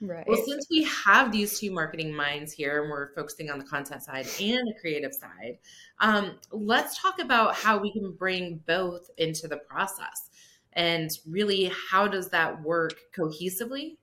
Right. 0.00 0.24
Well, 0.28 0.40
since 0.46 0.66
we 0.70 0.84
have 0.84 1.32
these 1.32 1.58
two 1.58 1.72
marketing 1.72 2.14
minds 2.14 2.52
here 2.52 2.82
and 2.82 2.90
we're 2.90 3.12
focusing 3.14 3.50
on 3.50 3.58
the 3.58 3.64
content 3.64 4.02
side 4.02 4.28
and 4.40 4.68
the 4.68 4.74
creative 4.80 5.12
side, 5.12 5.58
um, 5.98 6.38
let's 6.52 7.00
talk 7.02 7.18
about 7.20 7.56
how 7.56 7.78
we 7.78 7.92
can 7.92 8.12
bring 8.12 8.62
both 8.66 9.10
into 9.18 9.48
the 9.48 9.56
process 9.56 10.30
and 10.74 11.10
really 11.26 11.72
how 11.90 12.06
does 12.06 12.28
that 12.28 12.62
work 12.62 12.94
cohesively 13.16 13.96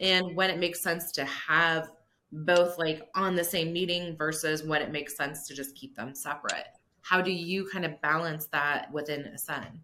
and 0.00 0.34
when 0.34 0.50
it 0.50 0.58
makes 0.58 0.82
sense 0.82 1.12
to 1.12 1.24
have 1.24 1.90
both 2.32 2.76
like 2.76 3.08
on 3.14 3.36
the 3.36 3.44
same 3.44 3.72
meeting 3.72 4.16
versus 4.16 4.64
when 4.64 4.82
it 4.82 4.90
makes 4.90 5.16
sense 5.16 5.46
to 5.46 5.54
just 5.54 5.76
keep 5.76 5.94
them 5.94 6.12
separate. 6.14 6.66
How 7.02 7.20
do 7.20 7.30
you 7.30 7.68
kind 7.72 7.84
of 7.84 8.00
balance 8.00 8.46
that 8.48 8.92
within 8.92 9.32
Asen? 9.32 9.78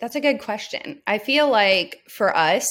That's 0.00 0.16
a 0.16 0.20
good 0.20 0.40
question. 0.40 1.00
I 1.06 1.18
feel 1.18 1.48
like 1.48 2.02
for 2.08 2.36
us, 2.36 2.68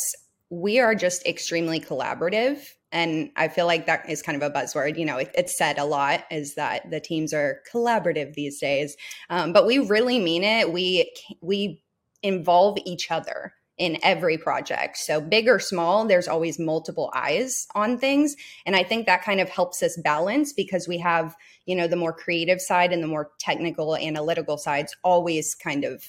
we 0.49 0.79
are 0.79 0.95
just 0.95 1.25
extremely 1.25 1.79
collaborative 1.79 2.59
and 2.91 3.31
i 3.35 3.47
feel 3.47 3.65
like 3.65 3.85
that 3.85 4.07
is 4.09 4.21
kind 4.21 4.41
of 4.41 4.49
a 4.49 4.53
buzzword. 4.53 4.97
You 4.97 5.05
know 5.05 5.17
it, 5.17 5.31
it's 5.35 5.57
said 5.57 5.77
a 5.77 5.85
lot 5.85 6.23
is 6.31 6.55
that 6.55 6.89
the 6.89 6.99
teams 6.99 7.33
are 7.33 7.61
collaborative 7.71 8.33
these 8.33 8.59
days 8.59 8.95
um, 9.29 9.53
but 9.53 9.65
we 9.65 9.79
really 9.79 10.19
mean 10.19 10.43
it. 10.43 10.71
We 10.71 11.11
we 11.41 11.81
involve 12.21 12.77
each 12.85 13.11
other 13.11 13.53
in 13.77 13.97
every 14.03 14.37
project. 14.37 14.97
So 14.97 15.19
big 15.19 15.47
or 15.47 15.59
small 15.59 16.05
there's 16.05 16.27
always 16.27 16.57
multiple 16.57 17.11
eyes 17.13 17.67
on 17.75 17.97
things 17.97 18.35
and 18.65 18.75
i 18.75 18.83
think 18.83 19.05
that 19.05 19.23
kind 19.23 19.41
of 19.41 19.49
helps 19.49 19.83
us 19.83 19.99
balance 20.03 20.53
because 20.53 20.87
we 20.87 20.97
have 20.99 21.35
you 21.65 21.75
know 21.75 21.87
the 21.87 21.95
more 21.95 22.13
creative 22.13 22.61
side 22.61 22.93
and 22.93 23.03
the 23.03 23.07
more 23.07 23.31
technical 23.39 23.95
analytical 23.97 24.57
sides 24.57 24.95
always 25.03 25.55
kind 25.55 25.83
of 25.83 26.03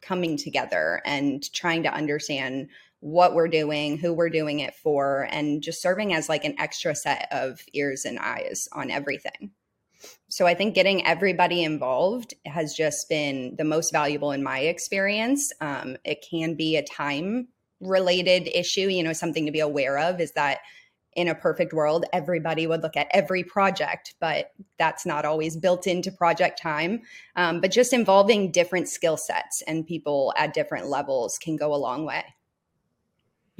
coming 0.00 0.36
together 0.36 1.00
and 1.04 1.52
trying 1.52 1.82
to 1.82 1.92
understand 1.92 2.68
what 3.02 3.34
we're 3.34 3.48
doing, 3.48 3.98
who 3.98 4.12
we're 4.12 4.30
doing 4.30 4.60
it 4.60 4.76
for, 4.76 5.26
and 5.32 5.60
just 5.60 5.82
serving 5.82 6.14
as 6.14 6.28
like 6.28 6.44
an 6.44 6.54
extra 6.56 6.94
set 6.94 7.26
of 7.32 7.60
ears 7.72 8.04
and 8.04 8.16
eyes 8.20 8.68
on 8.72 8.92
everything. 8.92 9.50
So 10.28 10.46
I 10.46 10.54
think 10.54 10.76
getting 10.76 11.04
everybody 11.04 11.64
involved 11.64 12.34
has 12.46 12.74
just 12.74 13.08
been 13.08 13.56
the 13.58 13.64
most 13.64 13.92
valuable 13.92 14.30
in 14.30 14.44
my 14.44 14.60
experience. 14.60 15.52
Um, 15.60 15.96
it 16.04 16.24
can 16.28 16.54
be 16.54 16.76
a 16.76 16.84
time 16.84 17.48
related 17.80 18.48
issue, 18.54 18.88
you 18.88 19.02
know, 19.02 19.12
something 19.12 19.46
to 19.46 19.52
be 19.52 19.58
aware 19.58 19.98
of 19.98 20.20
is 20.20 20.30
that 20.32 20.58
in 21.14 21.26
a 21.26 21.34
perfect 21.34 21.72
world, 21.72 22.04
everybody 22.12 22.68
would 22.68 22.82
look 22.84 22.96
at 22.96 23.08
every 23.10 23.42
project, 23.42 24.14
but 24.20 24.52
that's 24.78 25.04
not 25.04 25.24
always 25.24 25.56
built 25.56 25.88
into 25.88 26.12
project 26.12 26.62
time. 26.62 27.02
Um, 27.34 27.60
but 27.60 27.72
just 27.72 27.92
involving 27.92 28.52
different 28.52 28.88
skill 28.88 29.16
sets 29.16 29.60
and 29.62 29.84
people 29.84 30.32
at 30.36 30.54
different 30.54 30.86
levels 30.86 31.36
can 31.36 31.56
go 31.56 31.74
a 31.74 31.76
long 31.76 32.06
way. 32.06 32.22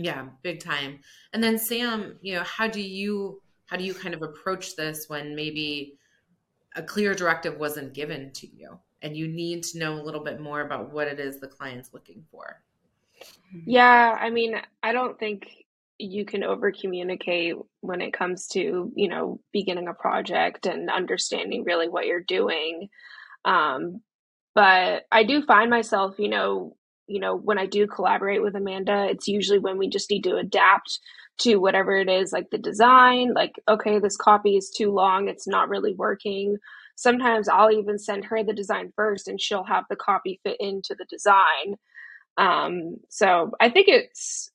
Yeah, 0.03 0.27
big 0.43 0.59
time. 0.59 0.99
And 1.33 1.43
then 1.43 1.59
Sam, 1.59 2.19
you 2.23 2.35
know, 2.35 2.43
how 2.43 2.67
do 2.67 2.81
you 2.81 3.41
how 3.67 3.77
do 3.77 3.85
you 3.85 3.95
kind 3.95 4.15
of 4.15 4.23
approach 4.23 4.77
this 4.77 5.09
when 5.09 5.35
maybe 5.35 5.97
a 6.75 6.83
clear 6.83 7.15
directive 7.15 7.59
wasn't 7.59 7.95
given 7.95 8.33
to 8.33 8.47
you 8.47 8.79
and 9.03 9.17
you 9.17 9.29
need 9.29 9.63
to 9.63 9.79
know 9.79 9.95
a 9.95 10.03
little 10.03 10.23
bit 10.23 10.41
more 10.41 10.63
about 10.63 10.93
what 10.93 11.09
it 11.09 11.21
is 11.21 11.39
the 11.39 11.47
client's 11.47 11.95
looking 11.95 12.25
for? 12.31 12.63
Yeah, 13.65 14.17
I 14.21 14.31
mean, 14.31 14.57
I 14.83 14.93
don't 14.93 15.19
think 15.19 15.47
you 15.99 16.25
can 16.25 16.43
over 16.43 16.73
communicate 16.73 17.55
when 17.81 18.01
it 18.01 18.13
comes 18.13 18.49
to, 18.49 18.93
you 18.97 19.09
know, 19.09 19.41
beginning 19.53 19.87
a 19.89 19.95
project 19.95 20.67
and 20.67 20.91
understanding 20.91 21.63
really 21.65 21.89
what 21.89 22.07
you're 22.07 22.21
doing. 22.21 22.89
Um, 23.45 24.01
but 24.55 25.05
I 25.13 25.23
do 25.23 25.43
find 25.43 25.71
myself, 25.71 26.17
you 26.19 26.29
know, 26.29 26.77
you 27.13 27.21
know, 27.21 27.37
when 27.37 27.59
I 27.59 27.67
do 27.67 27.87
collaborate 27.87 28.43
with 28.43 28.55
Amanda, 28.55 29.07
it's 29.11 29.29
usually 29.29 29.59
when 29.59 29.77
we 29.77 29.89
just 29.89 30.11
need 30.11 30.25
to 30.25 30.37
adapt 30.37 30.99
to 31.41 31.57
whatever 31.57 31.97
it 31.97 32.09
is, 32.09 32.33
like 32.33 32.51
the 32.51 32.59
design, 32.59 33.35
like, 33.35 33.53
okay, 33.69 33.99
this 33.99 34.17
copy 34.17 34.57
is 34.57 34.71
too 34.71 34.91
long, 34.91 35.29
it's 35.29 35.47
not 35.47 35.69
really 35.69 35.95
working. 35.95 36.57
Sometimes 36.97 37.49
I'll 37.49 37.71
even 37.71 37.99
send 37.99 38.25
her 38.27 38.43
the 38.43 38.53
design 38.53 38.93
first 38.97 39.29
and 39.29 39.41
she'll 39.41 39.65
have 39.65 39.85
the 39.91 39.97
copy 39.97 40.41
fit 40.43 40.57
into 40.59 40.95
the 40.97 41.07
design. 41.11 41.77
Um, 42.39 42.97
so 43.11 43.53
I 43.61 43.69
think 43.71 43.89
it's, 43.89 44.51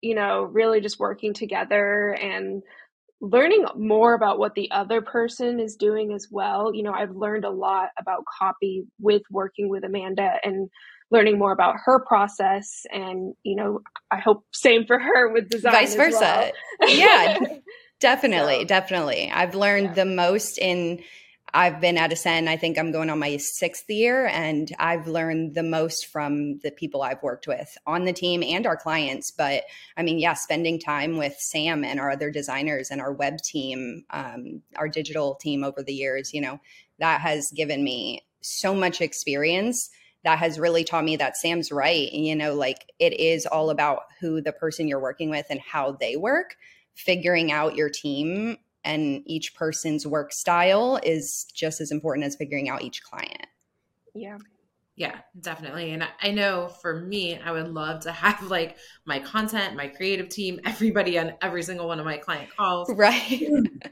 you 0.00 0.14
know, 0.14 0.44
really 0.44 0.80
just 0.80 0.98
working 0.98 1.34
together 1.34 2.10
and 2.10 2.62
learning 3.20 3.64
more 3.76 4.14
about 4.14 4.38
what 4.38 4.54
the 4.54 4.70
other 4.70 5.00
person 5.00 5.60
is 5.60 5.76
doing 5.76 6.12
as 6.12 6.28
well. 6.30 6.74
You 6.74 6.82
know, 6.82 6.92
I've 6.92 7.14
learned 7.14 7.44
a 7.44 7.50
lot 7.50 7.90
about 7.98 8.24
copy 8.38 8.84
with 9.00 9.22
working 9.30 9.68
with 9.68 9.84
Amanda 9.84 10.34
and 10.42 10.68
learning 11.10 11.38
more 11.38 11.52
about 11.52 11.76
her 11.84 12.04
process 12.04 12.82
and 12.90 13.34
you 13.44 13.54
know 13.54 13.80
i 14.10 14.18
hope 14.18 14.44
same 14.52 14.84
for 14.86 14.98
her 14.98 15.32
with 15.32 15.48
design 15.48 15.72
vice 15.72 15.94
versa 15.94 16.50
well. 16.80 16.90
yeah 16.90 17.38
definitely 18.00 18.60
so, 18.60 18.64
definitely 18.64 19.30
i've 19.32 19.54
learned 19.54 19.86
yeah. 19.86 19.92
the 19.94 20.04
most 20.04 20.58
in 20.58 21.00
i've 21.56 21.80
been 21.80 21.96
at 21.96 22.10
Asen 22.10 22.48
i 22.48 22.56
think 22.56 22.78
i'm 22.78 22.92
going 22.92 23.10
on 23.10 23.18
my 23.18 23.36
sixth 23.38 23.88
year 23.88 24.26
and 24.26 24.72
i've 24.78 25.08
learned 25.08 25.54
the 25.54 25.62
most 25.62 26.06
from 26.06 26.58
the 26.58 26.70
people 26.70 27.02
i've 27.02 27.22
worked 27.22 27.46
with 27.46 27.76
on 27.86 28.04
the 28.04 28.12
team 28.12 28.42
and 28.42 28.66
our 28.66 28.76
clients 28.76 29.30
but 29.30 29.64
i 29.96 30.02
mean 30.02 30.18
yeah 30.18 30.34
spending 30.34 30.78
time 30.78 31.16
with 31.16 31.34
sam 31.38 31.82
and 31.82 31.98
our 31.98 32.10
other 32.10 32.30
designers 32.30 32.90
and 32.90 33.00
our 33.00 33.12
web 33.12 33.38
team 33.38 34.04
um, 34.10 34.60
our 34.76 34.88
digital 34.88 35.34
team 35.36 35.64
over 35.64 35.82
the 35.82 35.94
years 35.94 36.34
you 36.34 36.40
know 36.40 36.60
that 36.98 37.20
has 37.20 37.50
given 37.56 37.82
me 37.82 38.22
so 38.42 38.74
much 38.74 39.00
experience 39.00 39.90
that 40.24 40.38
has 40.40 40.58
really 40.58 40.82
taught 40.82 41.04
me 41.04 41.14
that 41.14 41.36
Sam's 41.36 41.70
right. 41.70 42.10
You 42.12 42.34
know, 42.34 42.52
like 42.54 42.92
it 42.98 43.12
is 43.12 43.46
all 43.46 43.70
about 43.70 44.00
who 44.20 44.40
the 44.40 44.52
person 44.52 44.88
you're 44.88 44.98
working 44.98 45.30
with 45.30 45.46
and 45.50 45.60
how 45.60 45.92
they 45.92 46.16
work. 46.16 46.56
Figuring 46.94 47.52
out 47.52 47.76
your 47.76 47.90
team 47.90 48.56
and 48.86 49.22
each 49.26 49.54
person's 49.54 50.06
work 50.06 50.32
style 50.32 50.98
is 51.02 51.46
just 51.52 51.80
as 51.80 51.90
important 51.90 52.24
as 52.24 52.36
figuring 52.36 52.68
out 52.68 52.82
each 52.82 53.02
client. 53.02 53.46
Yeah. 54.14 54.38
Yeah, 54.94 55.18
definitely. 55.38 55.90
And 55.90 56.08
I 56.22 56.30
know 56.30 56.68
for 56.68 57.02
me, 57.02 57.38
I 57.38 57.50
would 57.50 57.68
love 57.68 58.00
to 58.04 58.12
have 58.12 58.42
like 58.44 58.78
my 59.04 59.18
content, 59.18 59.76
my 59.76 59.88
creative 59.88 60.30
team, 60.30 60.58
everybody 60.64 61.18
on 61.18 61.34
every 61.42 61.62
single 61.62 61.86
one 61.86 61.98
of 61.98 62.06
my 62.06 62.16
client 62.16 62.48
calls. 62.56 62.90
Right. 62.90 63.46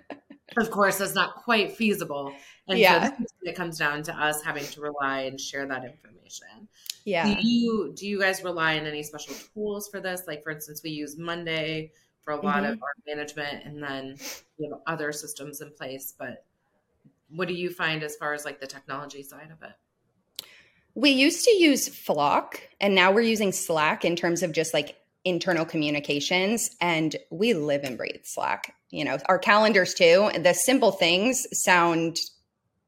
of 0.56 0.70
course, 0.70 0.96
that's 0.98 1.14
not 1.14 1.36
quite 1.36 1.76
feasible. 1.76 2.32
And 2.68 2.78
yeah. 2.78 3.10
so 3.10 3.24
it 3.42 3.54
comes 3.54 3.78
down 3.78 4.02
to 4.04 4.14
us 4.14 4.42
having 4.42 4.64
to 4.64 4.80
rely 4.80 5.22
and 5.22 5.38
share 5.38 5.66
that 5.66 5.84
information. 5.84 6.68
Yeah. 7.04 7.26
Do 7.26 7.46
you 7.46 7.92
do 7.94 8.06
you 8.06 8.18
guys 8.18 8.42
rely 8.42 8.78
on 8.78 8.86
any 8.86 9.02
special 9.02 9.34
tools 9.52 9.88
for 9.88 10.00
this? 10.00 10.22
Like 10.26 10.42
for 10.42 10.52
instance, 10.52 10.80
we 10.82 10.90
use 10.90 11.18
Monday 11.18 11.92
for 12.24 12.32
a 12.32 12.40
lot 12.40 12.62
mm-hmm. 12.62 12.72
of 12.72 12.82
our 12.82 12.94
management 13.06 13.64
and 13.64 13.82
then 13.82 14.16
we 14.58 14.66
have 14.66 14.80
other 14.86 15.12
systems 15.12 15.60
in 15.60 15.70
place. 15.70 16.14
But 16.18 16.44
what 17.28 17.48
do 17.48 17.54
you 17.54 17.70
find 17.70 18.02
as 18.02 18.16
far 18.16 18.34
as 18.34 18.44
like 18.44 18.60
the 18.60 18.66
technology 18.66 19.22
side 19.22 19.50
of 19.52 19.62
it? 19.62 19.74
We 20.94 21.10
used 21.10 21.44
to 21.44 21.50
use 21.50 21.88
Flock 21.88 22.60
and 22.80 22.94
now 22.94 23.12
we're 23.12 23.20
using 23.22 23.52
Slack 23.52 24.04
in 24.04 24.16
terms 24.16 24.42
of 24.42 24.52
just 24.52 24.72
like 24.72 24.96
internal 25.24 25.64
communications 25.64 26.70
and 26.80 27.16
we 27.30 27.54
live 27.54 27.82
and 27.82 27.98
breathe 27.98 28.22
Slack. 28.24 28.74
You 28.90 29.04
know, 29.04 29.18
our 29.26 29.38
calendars 29.38 29.94
too. 29.94 30.30
The 30.38 30.54
simple 30.54 30.92
things 30.92 31.46
sound 31.52 32.18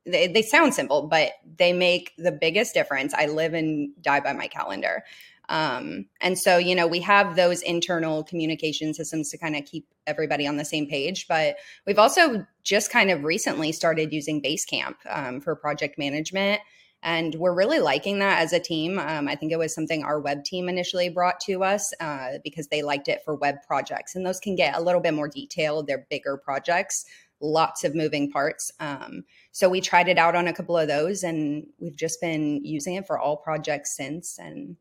they, 0.07 0.29
they 0.29 0.43
sound 0.43 0.73
simple, 0.73 1.09
but 1.09 1.33
they 1.59 1.73
make 1.73 2.13
the 2.17 2.33
biggest 2.33 2.75
difference. 2.75 3.13
I 3.13 3.27
live 3.27 3.55
and 3.55 3.91
die 4.01 4.21
by 4.21 4.33
my 4.33 4.47
calendar. 4.47 5.03
Um, 5.49 6.07
and 6.21 6.39
so, 6.39 6.59
you 6.59 6.75
know, 6.75 6.87
we 6.87 7.01
have 7.01 7.37
those 7.37 7.63
internal 7.63 8.25
communication 8.25 8.95
systems 8.95 9.31
to 9.31 9.39
kind 9.39 9.57
of 9.57 9.65
keep 9.65 9.87
everybody 10.07 10.47
on 10.47 10.57
the 10.57 10.65
same 10.65 10.89
page. 10.89 11.27
But 11.29 11.57
we've 11.87 11.99
also 11.99 12.47
just 12.63 12.91
kind 12.91 13.11
of 13.11 13.25
recently 13.25 13.73
started 13.73 14.13
using 14.13 14.43
Basecamp 14.43 14.97
um, 15.09 15.41
for 15.41 15.55
project 15.57 15.99
management. 15.99 16.61
And 17.03 17.35
we're 17.37 17.55
really 17.55 17.79
liking 17.79 18.19
that 18.19 18.41
as 18.41 18.53
a 18.53 18.59
team. 18.59 18.99
Um, 18.99 19.29
I 19.29 19.37
think 19.37 19.53
it 19.53 19.59
was 19.59 19.75
something 19.75 20.03
our 20.03 20.19
web 20.19 20.45
team 20.45 20.69
initially 20.69 21.09
brought 21.09 21.39
to 21.41 21.63
us 21.63 21.93
uh, 22.01 22.39
because 22.43 22.67
they 22.69 22.83
liked 22.83 23.07
it 23.07 23.21
for 23.25 23.37
web 23.37 23.57
projects. 23.67 24.17
And 24.17 24.27
those 24.27 24.41
can 24.41 24.57
get 24.57 24.77
a 24.77 24.81
little 24.81 25.01
bit 25.01 25.15
more 25.15 25.29
detailed, 25.29 25.87
they're 25.87 26.07
bigger 26.11 26.37
projects, 26.37 27.05
lots 27.41 27.85
of 27.85 27.95
moving 27.95 28.31
parts. 28.31 28.73
Um, 28.81 29.25
so 29.53 29.69
we 29.69 29.81
tried 29.81 30.09
it 30.09 30.19
out 30.19 30.35
on 30.35 30.49
a 30.49 30.53
couple 30.53 30.77
of 30.77 30.89
those 30.89 31.23
and 31.23 31.67
we've 31.79 31.97
just 31.97 32.21
been 32.21 32.65
using 32.65 32.95
it 32.95 33.07
for 33.07 33.19
all 33.19 33.37
projects 33.37 33.95
since. 33.97 34.39
And 34.39 34.77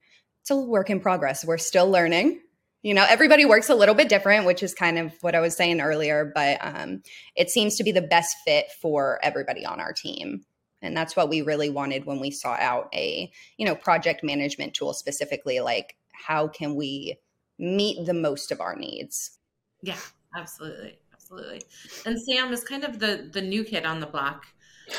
it's 0.45 0.51
a 0.51 0.55
work 0.55 0.91
in 0.91 0.99
progress. 0.99 1.43
We're 1.43 1.57
still 1.57 1.89
learning. 1.89 2.39
You 2.83 2.93
know 2.93 3.03
everybody 3.09 3.45
works 3.45 3.71
a 3.71 3.73
little 3.73 3.95
bit 3.95 4.09
different 4.09 4.45
which 4.45 4.61
is 4.61 4.75
kind 4.75 4.99
of 4.99 5.11
what 5.21 5.33
i 5.33 5.39
was 5.39 5.55
saying 5.57 5.81
earlier 5.81 6.31
but 6.35 6.59
um, 6.61 7.01
it 7.35 7.49
seems 7.49 7.77
to 7.77 7.83
be 7.83 7.91
the 7.91 8.03
best 8.03 8.37
fit 8.45 8.67
for 8.79 9.19
everybody 9.23 9.65
on 9.65 9.79
our 9.79 9.91
team. 9.91 10.45
And 10.83 10.95
that's 10.95 11.15
what 11.15 11.27
we 11.29 11.41
really 11.41 11.71
wanted 11.71 12.05
when 12.05 12.19
we 12.19 12.29
sought 12.29 12.59
out 12.59 12.89
a 12.93 13.31
you 13.57 13.65
know 13.65 13.73
project 13.73 14.23
management 14.23 14.75
tool 14.75 14.93
specifically 14.93 15.61
like 15.61 15.95
how 16.11 16.47
can 16.47 16.75
we 16.75 17.17
meet 17.57 18.05
the 18.05 18.13
most 18.13 18.51
of 18.51 18.61
our 18.61 18.75
needs? 18.75 19.39
Yeah 19.81 19.97
absolutely. 20.35 20.99
Absolutely. 21.11 21.63
And 22.05 22.21
sam 22.21 22.53
is 22.53 22.63
kind 22.63 22.83
of 22.83 22.99
the 22.99 23.31
the 23.33 23.41
new 23.41 23.63
kid 23.63 23.83
on 23.83 23.99
the 23.99 24.05
block 24.05 24.45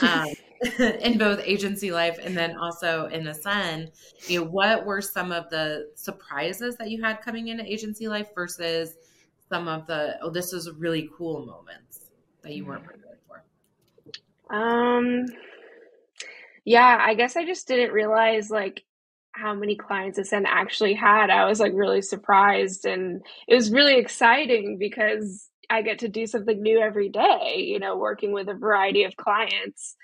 um, 0.02 0.28
in 1.00 1.18
both 1.18 1.40
agency 1.44 1.90
life 1.90 2.18
and 2.22 2.36
then 2.36 2.56
also 2.56 3.06
in 3.06 3.24
Asen, 3.24 3.90
you 4.26 4.40
know, 4.40 4.46
what 4.46 4.84
were 4.84 5.00
some 5.00 5.32
of 5.32 5.48
the 5.50 5.90
surprises 5.94 6.76
that 6.76 6.90
you 6.90 7.02
had 7.02 7.20
coming 7.20 7.48
into 7.48 7.64
agency 7.64 8.08
life 8.08 8.28
versus 8.34 8.96
some 9.48 9.68
of 9.68 9.86
the 9.86 10.18
oh, 10.22 10.30
this 10.30 10.52
is 10.52 10.70
really 10.72 11.08
cool 11.16 11.46
moments 11.46 12.06
that 12.42 12.52
you 12.52 12.64
weren't 12.64 12.84
prepared 12.84 13.18
for? 13.28 14.54
Um, 14.54 15.26
yeah, 16.64 16.98
I 17.00 17.14
guess 17.14 17.36
I 17.36 17.44
just 17.44 17.68
didn't 17.68 17.92
realize 17.92 18.50
like 18.50 18.84
how 19.32 19.54
many 19.54 19.76
clients 19.76 20.18
Asen 20.18 20.44
actually 20.46 20.94
had. 20.94 21.30
I 21.30 21.44
was 21.44 21.60
like 21.60 21.72
really 21.74 22.02
surprised 22.02 22.86
and 22.86 23.22
it 23.46 23.54
was 23.54 23.70
really 23.70 23.98
exciting 23.98 24.78
because 24.78 25.50
I 25.70 25.82
get 25.82 26.00
to 26.00 26.08
do 26.08 26.26
something 26.26 26.60
new 26.60 26.80
every 26.80 27.08
day, 27.08 27.64
you 27.66 27.78
know, 27.78 27.96
working 27.96 28.32
with 28.32 28.48
a 28.48 28.54
variety 28.54 29.04
of 29.04 29.16
clients. 29.16 29.96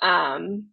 Um, 0.00 0.66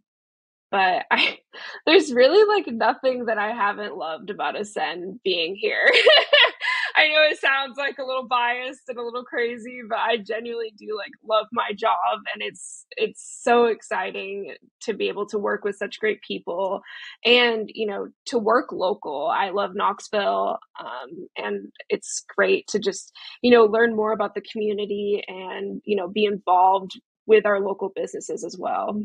but 0.71 1.06
I, 1.12 1.39
there's 1.86 2.13
really 2.13 2.43
like 2.45 2.67
nothing 2.67 3.25
that 3.25 3.38
I 3.38 3.51
haven't 3.51 3.97
loved 3.97 4.29
about 4.29 4.56
Asen 4.56 5.19
being 5.23 5.56
here. 5.56 5.89
I 6.95 7.08
know 7.08 7.23
it 7.29 7.39
sounds 7.39 7.77
like 7.77 7.97
a 7.97 8.03
little 8.03 8.27
biased 8.27 8.88
and 8.88 8.97
a 8.97 9.03
little 9.03 9.23
crazy, 9.23 9.82
but 9.88 9.97
I 9.97 10.17
genuinely 10.17 10.73
do 10.77 10.95
like 10.97 11.12
love 11.27 11.47
my 11.51 11.71
job 11.75 12.19
and 12.34 12.43
it's 12.43 12.86
it's 12.91 13.39
so 13.41 13.65
exciting 13.65 14.53
to 14.82 14.93
be 14.93 15.08
able 15.08 15.25
to 15.27 15.39
work 15.39 15.63
with 15.63 15.75
such 15.75 15.99
great 15.99 16.21
people 16.21 16.82
and 17.25 17.69
you 17.73 17.88
know 17.88 18.10
to 18.25 18.38
work 18.38 18.71
local. 18.71 19.27
I 19.27 19.49
love 19.49 19.71
Knoxville 19.73 20.60
um, 20.79 21.27
and 21.36 21.71
it's 21.89 22.23
great 22.36 22.67
to 22.67 22.79
just 22.79 23.12
you 23.41 23.51
know 23.51 23.65
learn 23.65 23.95
more 23.95 24.12
about 24.12 24.36
the 24.36 24.41
community 24.41 25.23
and 25.27 25.82
you 25.86 25.95
know 25.95 26.08
be 26.08 26.25
involved 26.25 26.99
with 27.25 27.45
our 27.45 27.60
local 27.60 27.91
businesses 27.95 28.43
as 28.43 28.58
well. 28.58 29.03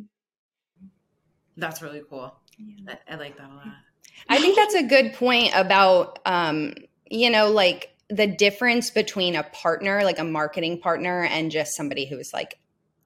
That's 1.56 1.82
really 1.82 2.02
cool. 2.08 2.34
Yeah. 2.58 2.94
I, 3.08 3.14
I 3.14 3.16
like 3.16 3.36
that 3.38 3.50
a 3.50 3.54
lot. 3.54 3.66
I 4.28 4.38
think 4.38 4.56
that's 4.56 4.74
a 4.74 4.82
good 4.82 5.14
point 5.14 5.52
about 5.54 6.18
um, 6.26 6.74
you 7.10 7.30
know, 7.30 7.50
like 7.50 7.94
the 8.10 8.26
difference 8.26 8.90
between 8.90 9.36
a 9.36 9.42
partner, 9.42 10.02
like 10.04 10.18
a 10.18 10.24
marketing 10.24 10.80
partner, 10.80 11.24
and 11.24 11.50
just 11.50 11.76
somebody 11.76 12.06
who's 12.06 12.32
like 12.32 12.58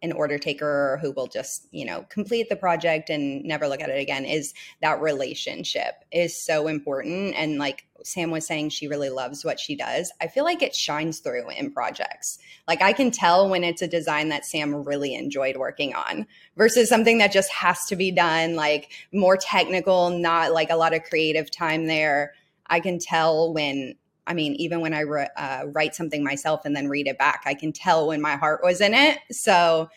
an 0.03 0.13
order 0.13 0.37
taker 0.37 0.99
who 1.01 1.13
will 1.13 1.29
just, 1.29 1.69
you 1.71 1.85
know, 1.85 2.05
complete 2.09 2.49
the 2.49 2.57
project 2.57 3.09
and 3.09 3.45
never 3.45 3.69
look 3.69 3.81
at 3.81 3.89
it 3.89 4.01
again 4.01 4.25
is 4.25 4.53
that 4.81 5.01
relationship 5.01 5.95
is 6.11 6.45
so 6.45 6.67
important. 6.67 7.37
And 7.37 7.57
like 7.59 7.87
Sam 8.03 8.33
was 8.33 8.45
saying, 8.45 8.71
she 8.71 8.89
really 8.89 9.11
loves 9.11 9.45
what 9.45 9.61
she 9.61 9.77
does. 9.77 10.13
I 10.21 10.27
feel 10.27 10.43
like 10.43 10.61
it 10.61 10.75
shines 10.75 11.21
through 11.21 11.51
in 11.51 11.71
projects. 11.71 12.41
Like 12.67 12.83
I 12.83 12.93
can 12.93 13.13
tell 13.13 13.49
when 13.49 13.63
it's 13.63 13.83
a 13.83 13.87
design 13.87 14.31
that 14.31 14.45
Sam 14.45 14.75
really 14.85 15.15
enjoyed 15.15 15.57
working 15.57 15.95
on 15.95 16.27
versus 16.57 16.89
something 16.89 17.19
that 17.19 17.33
just 17.33 17.53
has 17.53 17.87
to 17.87 17.95
be 17.95 18.11
done, 18.11 18.57
like 18.57 18.91
more 19.13 19.37
technical, 19.37 20.11
not 20.11 20.53
like 20.53 20.71
a 20.71 20.77
lot 20.77 20.95
of 20.95 21.05
creative 21.05 21.49
time 21.49 21.87
there 21.87 22.35
I 22.73 22.81
can 22.81 22.99
tell 22.99 23.53
when 23.53 23.95
I 24.27 24.35
mean, 24.35 24.55
even 24.55 24.81
when 24.81 24.95
I 24.95 25.03
uh, 25.03 25.67
write 25.67 25.95
something 25.95 26.25
myself 26.25 26.65
and 26.65 26.75
then 26.75 26.89
read 26.89 27.07
it 27.07 27.19
back, 27.19 27.43
I 27.45 27.55
can 27.55 27.73
tell 27.73 28.09
when 28.09 28.23
my 28.23 28.37
heart 28.37 28.61
was 28.63 28.81
in 28.81 28.95
it. 28.95 29.19
So 29.31 29.91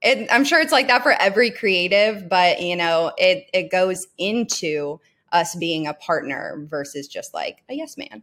it, 0.00 0.28
I'm 0.30 0.44
sure 0.44 0.60
it's 0.60 0.72
like 0.72 0.86
that 0.86 1.02
for 1.02 1.12
every 1.12 1.50
creative, 1.50 2.28
but 2.28 2.62
you 2.62 2.74
know, 2.74 3.12
it 3.18 3.50
it 3.52 3.70
goes 3.70 4.06
into 4.16 4.98
us 5.30 5.54
being 5.56 5.86
a 5.86 5.94
partner 5.94 6.64
versus 6.70 7.06
just 7.06 7.34
like 7.34 7.62
a 7.68 7.74
yes 7.74 7.98
man. 7.98 8.22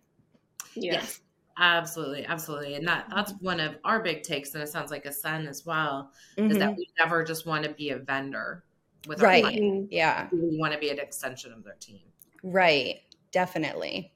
Yeah. 0.73 0.93
Yes, 0.93 1.21
absolutely, 1.57 2.25
absolutely, 2.25 2.73
and 2.73 2.87
that 2.87 3.05
that's 3.13 3.33
one 3.39 3.59
of 3.59 3.75
our 3.83 4.01
big 4.01 4.23
takes, 4.23 4.55
and 4.55 4.63
it 4.63 4.69
sounds 4.69 4.89
like 4.89 5.05
Asen 5.05 5.47
as 5.47 5.67
well. 5.67 6.11
Mm-hmm. 6.35 6.51
Is 6.51 6.57
that 6.57 6.69
mm-hmm. 6.69 6.77
we 6.77 6.89
never 6.97 7.23
just 7.23 7.45
want 7.45 7.63
to 7.63 7.69
be 7.69 7.91
a 7.91 7.97
vendor 7.97 8.63
with 9.07 9.21
right. 9.21 9.43
our 9.43 9.51
client. 9.51 9.91
Yeah, 9.91 10.29
we 10.31 10.57
want 10.57 10.73
to 10.73 10.79
be 10.79 10.89
an 10.89 10.99
extension 10.99 11.53
of 11.53 11.63
their 11.63 11.75
team. 11.79 12.01
Right 12.41 13.01
definitely. 13.31 14.11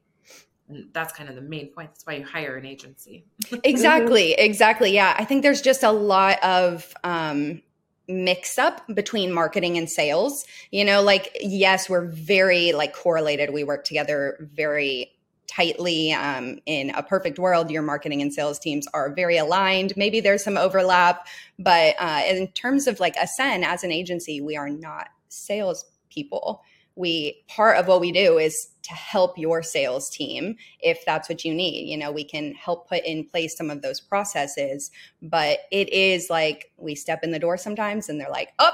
And 0.70 0.90
that's 0.94 1.14
kind 1.14 1.30
of 1.30 1.36
the 1.36 1.42
main 1.42 1.68
point. 1.68 1.90
That's 1.92 2.06
why 2.06 2.14
you 2.16 2.26
hire 2.26 2.56
an 2.56 2.66
agency. 2.66 3.26
Exactly 3.64 4.34
exactly 4.34 4.92
yeah. 4.92 5.16
I 5.18 5.26
think 5.26 5.44
there's 5.44 5.62
just 5.62 5.84
a 5.84 5.92
lot 5.92 6.44
of 6.44 6.94
um 7.04 7.62
mix 8.08 8.58
up 8.58 8.82
between 8.94 9.32
marketing 9.32 9.78
and 9.78 9.90
sales. 9.90 10.46
You 10.72 10.86
know 10.86 11.02
like 11.02 11.36
yes 11.42 11.90
we're 11.90 12.08
very 12.08 12.72
like 12.72 12.94
correlated. 12.94 13.52
We 13.52 13.64
work 13.64 13.84
together 13.84 14.50
very 14.54 15.12
tightly 15.46 16.12
um, 16.14 16.58
in 16.66 16.90
a 16.92 17.04
perfect 17.04 17.38
world. 17.38 17.70
Your 17.70 17.84
marketing 17.84 18.22
and 18.22 18.34
sales 18.34 18.58
teams 18.58 18.88
are 18.94 19.14
very 19.14 19.38
aligned. 19.38 19.94
Maybe 19.96 20.20
there's 20.20 20.44
some 20.44 20.58
overlap 20.58 21.28
but 21.60 21.96
uh, 22.00 22.22
in 22.28 22.48
terms 22.54 22.88
of 22.88 23.00
like 23.00 23.16
Asen 23.16 23.64
as 23.64 23.84
an 23.84 23.92
agency 23.92 24.42
we 24.42 24.56
are 24.56 24.70
not 24.70 25.10
sales 25.30 25.86
people 26.10 26.64
we 26.96 27.44
part 27.48 27.78
of 27.78 27.88
what 27.88 28.02
we 28.02 28.12
do 28.12 28.38
is 28.38 28.70
to 28.84 28.94
help 28.94 29.38
your 29.38 29.64
sales 29.64 30.10
team 30.10 30.56
if 30.80 31.04
that's 31.06 31.30
what 31.30 31.44
you 31.46 31.54
need. 31.54 31.88
You 31.90 31.98
know 31.98 32.12
we 32.12 32.24
can 32.24 32.54
help 32.54 32.90
put 32.90 33.04
in 33.06 33.26
place 33.26 33.58
some 33.58 33.70
of 33.70 33.82
those 33.82 34.00
processes 34.00 34.92
but 35.22 35.60
it 35.72 35.92
is 35.92 36.30
like 36.30 36.72
we 36.78 36.96
step 36.96 37.24
in 37.24 37.32
the 37.32 37.40
door 37.40 37.58
sometimes 37.58 38.10
and 38.10 38.20
they're 38.20 38.30
like 38.30 38.50
oh 38.60 38.72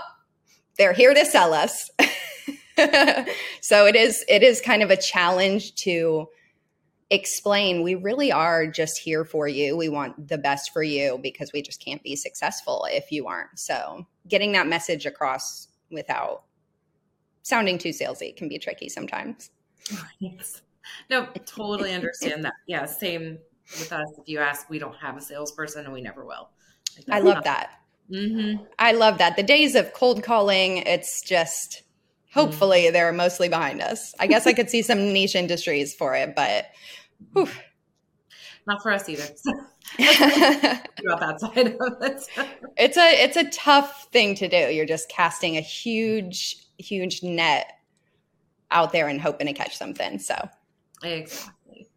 they're 0.78 0.94
here 0.94 1.14
to 1.14 1.26
sell 1.26 1.54
us. 1.54 1.90
So 3.62 3.86
it 3.86 3.96
is 3.96 4.26
it 4.28 4.42
is 4.42 4.62
kind 4.62 4.82
of 4.82 4.90
a 4.90 4.98
challenge 4.98 5.76
to 5.84 6.28
explain 7.12 7.84
we 7.84 7.96
really 7.96 8.32
are 8.32 8.68
just 8.68 9.00
here 9.00 9.26
for 9.26 9.48
you. 9.48 9.76
We 9.76 9.90
want 9.90 10.28
the 10.28 10.38
best 10.38 10.72
for 10.72 10.82
you 10.84 11.20
because 11.22 11.52
we 11.54 11.62
just 11.62 11.84
can't 11.84 12.02
be 12.02 12.16
successful 12.16 12.88
if 12.90 13.12
you 13.12 13.28
aren't. 13.28 13.60
So 13.60 14.08
getting 14.28 14.54
that 14.54 14.68
message 14.68 15.06
across 15.06 15.68
without 15.92 16.44
sounding 17.42 17.78
too 17.78 17.90
salesy 17.90 18.36
can 18.36 18.50
be 18.50 18.60
tricky 18.60 18.90
sometimes. 18.90 19.52
Yes. 20.20 20.62
No, 21.10 21.28
totally 21.46 21.94
understand 21.94 22.44
that. 22.46 22.54
Yeah, 22.68 22.86
same 22.86 23.40
with 23.78 23.92
us. 23.92 24.08
If 24.18 24.28
you 24.28 24.40
ask, 24.40 24.70
we 24.70 24.80
don't 24.80 24.96
have 24.96 25.18
a 25.18 25.22
salesperson 25.22 25.86
and 25.86 25.94
we 25.94 26.02
never 26.02 26.26
will. 26.26 26.50
Like 26.98 27.18
I 27.18 27.20
love 27.20 27.44
that. 27.44 27.72
Mm-hmm. 28.12 28.64
I 28.80 28.94
love 28.94 29.20
that. 29.20 29.36
The 29.36 29.44
days 29.44 29.76
of 29.76 29.94
cold 29.94 30.24
calling, 30.24 30.78
it's 30.78 31.22
just 31.24 31.84
hopefully 32.34 32.84
mm-hmm. 32.84 32.94
they're 32.94 33.14
mostly 33.14 33.50
behind 33.50 33.82
us. 33.82 34.14
I 34.20 34.28
guess 34.28 34.48
I 34.48 34.54
could 34.54 34.70
see 34.70 34.82
some 34.82 35.14
niche 35.14 35.36
industries 35.36 35.94
for 35.94 36.16
it, 36.16 36.36
but 36.36 36.66
whew. 37.34 37.48
not 38.68 38.82
for 38.82 38.92
us 38.92 39.08
either. 39.08 39.24
about 40.00 41.20
that 41.20 41.40
side 41.40 41.68
of 41.68 42.02
it. 42.02 42.22
it's 42.78 42.98
a 42.98 43.24
it's 43.24 43.38
a 43.38 43.50
tough 43.50 44.08
thing 44.12 44.36
to 44.36 44.48
do. 44.48 44.58
You're 44.72 44.86
just 44.86 45.10
casting 45.10 45.58
a 45.58 45.62
huge, 45.62 46.56
huge 46.80 47.24
net 47.24 47.80
out 48.72 48.92
there 48.92 49.08
and 49.08 49.20
hoping 49.20 49.48
to 49.48 49.54
catch 49.54 49.78
something. 49.78 50.20
So 50.20 50.36
exactly. 51.04 51.90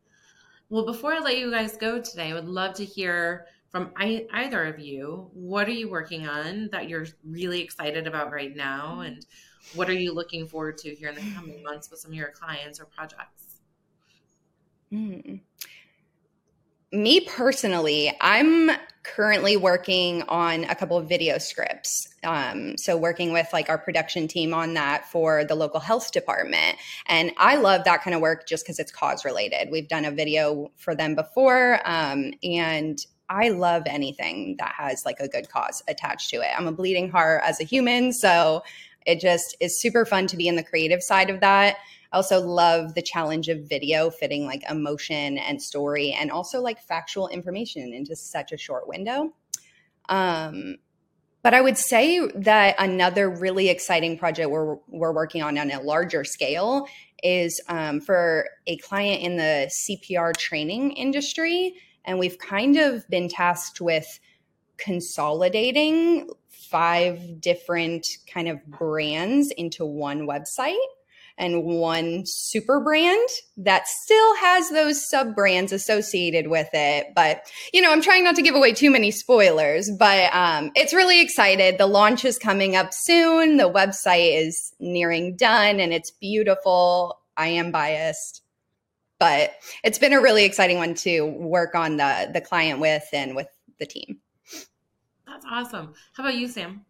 Well, 0.68 0.86
before 0.86 1.12
I 1.12 1.18
let 1.18 1.38
you 1.38 1.50
guys 1.50 1.76
go 1.76 2.00
today, 2.00 2.30
I 2.30 2.34
would 2.34 2.48
love 2.48 2.74
to 2.76 2.84
hear 2.84 3.46
from 3.70 3.90
I, 3.96 4.26
either 4.32 4.64
of 4.64 4.78
you. 4.78 5.30
What 5.32 5.68
are 5.68 5.72
you 5.72 5.90
working 5.90 6.26
on 6.26 6.68
that 6.72 6.88
you're 6.88 7.06
really 7.24 7.60
excited 7.60 8.06
about 8.06 8.32
right 8.32 8.54
now, 8.54 9.00
and 9.00 9.24
what 9.74 9.88
are 9.88 9.94
you 9.94 10.14
looking 10.14 10.46
forward 10.46 10.78
to 10.78 10.94
here 10.94 11.08
in 11.08 11.14
the 11.14 11.34
coming 11.34 11.62
months 11.62 11.90
with 11.90 12.00
some 12.00 12.10
of 12.10 12.16
your 12.16 12.30
clients 12.30 12.80
or 12.80 12.86
projects? 12.86 13.60
Mm 14.92 15.40
me 16.92 17.20
personally, 17.20 18.16
I'm 18.20 18.70
currently 19.02 19.56
working 19.56 20.22
on 20.28 20.64
a 20.64 20.74
couple 20.74 20.96
of 20.96 21.08
video 21.08 21.38
scripts. 21.38 22.08
Um, 22.22 22.76
so, 22.76 22.96
working 22.96 23.32
with 23.32 23.48
like 23.52 23.68
our 23.68 23.78
production 23.78 24.28
team 24.28 24.54
on 24.54 24.74
that 24.74 25.08
for 25.10 25.44
the 25.44 25.54
local 25.54 25.80
health 25.80 26.12
department. 26.12 26.76
And 27.06 27.32
I 27.38 27.56
love 27.56 27.84
that 27.84 28.02
kind 28.02 28.14
of 28.14 28.20
work 28.20 28.46
just 28.46 28.64
because 28.64 28.78
it's 28.78 28.92
cause 28.92 29.24
related. 29.24 29.70
We've 29.70 29.88
done 29.88 30.04
a 30.04 30.10
video 30.10 30.70
for 30.76 30.94
them 30.94 31.14
before. 31.14 31.80
Um, 31.84 32.32
and 32.42 33.04
I 33.28 33.48
love 33.48 33.84
anything 33.86 34.56
that 34.58 34.74
has 34.76 35.06
like 35.06 35.18
a 35.18 35.28
good 35.28 35.48
cause 35.48 35.82
attached 35.88 36.30
to 36.30 36.36
it. 36.36 36.48
I'm 36.56 36.66
a 36.66 36.72
bleeding 36.72 37.10
heart 37.10 37.42
as 37.44 37.60
a 37.60 37.64
human. 37.64 38.12
So, 38.12 38.62
it 39.06 39.20
just 39.20 39.56
is 39.60 39.80
super 39.80 40.04
fun 40.04 40.26
to 40.28 40.36
be 40.36 40.48
in 40.48 40.56
the 40.56 40.62
creative 40.62 41.02
side 41.02 41.30
of 41.30 41.40
that. 41.40 41.76
I 42.12 42.16
also 42.16 42.40
love 42.40 42.94
the 42.94 43.02
challenge 43.02 43.48
of 43.48 43.68
video 43.68 44.10
fitting 44.10 44.44
like 44.44 44.62
emotion 44.70 45.38
and 45.38 45.62
story 45.62 46.12
and 46.12 46.30
also 46.30 46.60
like 46.60 46.80
factual 46.80 47.28
information 47.28 47.92
into 47.94 48.14
such 48.14 48.52
a 48.52 48.58
short 48.58 48.86
window. 48.86 49.32
Um, 50.08 50.76
but 51.42 51.54
I 51.54 51.60
would 51.60 51.76
say 51.76 52.20
that 52.36 52.76
another 52.78 53.28
really 53.28 53.68
exciting 53.68 54.16
project 54.16 54.50
we're, 54.50 54.76
we're 54.86 55.12
working 55.12 55.42
on 55.42 55.58
on 55.58 55.70
a 55.70 55.80
larger 55.80 56.22
scale 56.22 56.86
is 57.22 57.60
um, 57.68 58.00
for 58.00 58.48
a 58.66 58.76
client 58.78 59.22
in 59.22 59.36
the 59.36 59.70
CPR 59.88 60.36
training 60.36 60.92
industry. 60.92 61.74
And 62.04 62.18
we've 62.18 62.38
kind 62.38 62.76
of 62.76 63.08
been 63.08 63.28
tasked 63.28 63.80
with 63.80 64.20
consolidating 64.76 66.28
five 66.72 67.40
different 67.40 68.08
kind 68.32 68.48
of 68.48 68.64
brands 68.66 69.52
into 69.52 69.84
one 69.84 70.26
website 70.26 70.74
and 71.38 71.64
one 71.64 72.24
super 72.24 72.80
brand 72.80 73.28
that 73.56 73.86
still 73.86 74.36
has 74.36 74.70
those 74.70 75.08
sub 75.08 75.34
brands 75.34 75.72
associated 75.72 76.48
with 76.48 76.68
it. 76.72 77.08
But, 77.14 77.50
you 77.72 77.80
know, 77.80 77.92
I'm 77.92 78.02
trying 78.02 78.24
not 78.24 78.36
to 78.36 78.42
give 78.42 78.54
away 78.54 78.72
too 78.72 78.90
many 78.90 79.10
spoilers, 79.10 79.90
but 79.90 80.34
um, 80.34 80.72
it's 80.74 80.94
really 80.94 81.20
excited. 81.20 81.78
The 81.78 81.86
launch 81.86 82.24
is 82.24 82.38
coming 82.38 82.74
up 82.76 82.92
soon. 82.92 83.56
The 83.56 83.70
website 83.70 84.44
is 84.44 84.72
nearing 84.80 85.36
done 85.36 85.80
and 85.80 85.92
it's 85.92 86.10
beautiful. 86.10 87.20
I 87.36 87.48
am 87.48 87.70
biased. 87.70 88.42
But 89.18 89.54
it's 89.84 89.98
been 89.98 90.12
a 90.12 90.20
really 90.20 90.44
exciting 90.44 90.78
one 90.78 90.94
to 90.94 91.24
work 91.24 91.76
on 91.76 91.96
the 91.96 92.30
the 92.34 92.40
client 92.40 92.80
with 92.80 93.04
and 93.12 93.36
with 93.36 93.46
the 93.78 93.86
team. 93.86 94.18
That's 95.42 95.52
awesome. 95.52 95.94
How 96.14 96.24
about 96.24 96.36
you, 96.36 96.48
Sam? 96.48 96.84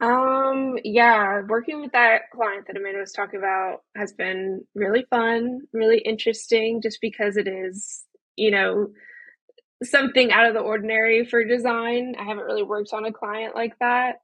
Um, 0.00 0.78
yeah, 0.82 1.42
working 1.46 1.80
with 1.80 1.92
that 1.92 2.30
client 2.34 2.66
that 2.66 2.76
Amanda 2.76 3.00
was 3.00 3.12
talking 3.12 3.38
about 3.38 3.82
has 3.94 4.12
been 4.12 4.64
really 4.74 5.04
fun, 5.10 5.60
really 5.72 5.98
interesting, 5.98 6.80
just 6.82 7.00
because 7.00 7.36
it 7.36 7.46
is, 7.46 8.04
you 8.36 8.50
know, 8.50 8.88
something 9.82 10.32
out 10.32 10.46
of 10.46 10.54
the 10.54 10.60
ordinary 10.60 11.24
for 11.24 11.44
design. 11.44 12.14
I 12.18 12.24
haven't 12.24 12.44
really 12.44 12.62
worked 12.62 12.92
on 12.92 13.04
a 13.04 13.12
client 13.12 13.54
like 13.54 13.78
that. 13.80 14.20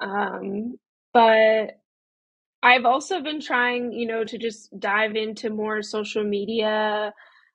Um, 0.00 0.78
but 1.12 1.78
I've 2.62 2.86
also 2.86 3.22
been 3.22 3.40
trying, 3.40 3.92
you 3.92 4.06
know, 4.06 4.24
to 4.24 4.38
just 4.38 4.78
dive 4.78 5.16
into 5.16 5.50
more 5.50 5.82
social 5.82 6.24
media, 6.24 7.12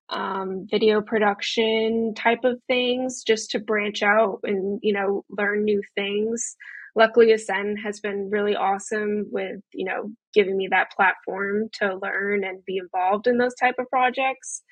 um, 0.09 0.67
video 0.69 1.01
production 1.01 2.13
type 2.15 2.43
of 2.43 2.59
things, 2.67 3.23
just 3.25 3.51
to 3.51 3.59
branch 3.59 4.03
out 4.03 4.39
and, 4.43 4.79
you 4.83 4.93
know, 4.93 5.23
learn 5.29 5.63
new 5.63 5.81
things. 5.95 6.55
Luckily 6.95 7.33
Asen 7.33 7.75
has 7.83 7.99
been 7.99 8.29
really 8.29 8.55
awesome 8.55 9.25
with 9.29 9.59
you 9.73 9.85
know 9.85 10.11
giving 10.33 10.55
me 10.55 10.69
that 10.71 10.91
platform 10.95 11.69
to 11.73 11.99
learn 12.01 12.45
and 12.45 12.63
be 12.65 12.77
involved 12.77 13.27
in 13.27 13.37
those 13.37 13.55
type 13.55 13.75
of 13.77 13.89
projects. 13.89 14.63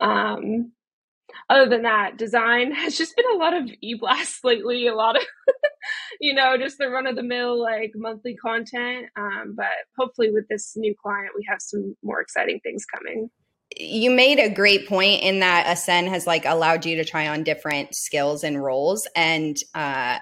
Um, 0.00 0.72
other 1.50 1.68
than 1.68 1.82
that 1.82 2.16
design 2.16 2.72
has 2.74 2.96
just 2.96 3.14
been 3.14 3.30
a 3.34 3.38
lot 3.38 3.54
of 3.54 3.68
e-blasts 3.82 4.40
lately 4.44 4.86
a 4.86 4.94
lot 4.94 5.16
of 5.16 5.22
you 6.20 6.32
know 6.32 6.56
just 6.56 6.78
the 6.78 6.88
run 6.88 7.06
of 7.06 7.16
the 7.16 7.22
mill 7.22 7.60
like 7.60 7.92
monthly 7.94 8.36
content. 8.36 9.06
Um, 9.16 9.54
but 9.54 9.66
hopefully 9.98 10.30
with 10.30 10.48
this 10.48 10.72
new 10.76 10.94
client 11.02 11.32
we 11.36 11.44
have 11.48 11.58
some 11.60 11.94
more 12.02 12.22
exciting 12.22 12.60
things 12.62 12.86
coming 12.86 13.28
you 13.74 14.10
made 14.10 14.38
a 14.38 14.48
great 14.48 14.88
point 14.88 15.22
in 15.22 15.40
that 15.40 15.66
Asen 15.66 16.08
has 16.08 16.26
like 16.26 16.44
allowed 16.44 16.86
you 16.86 16.96
to 16.96 17.04
try 17.04 17.26
on 17.28 17.42
different 17.42 17.94
skills 17.94 18.44
and 18.44 18.62
roles 18.62 19.08
and 19.16 19.56
uh, 19.74 20.18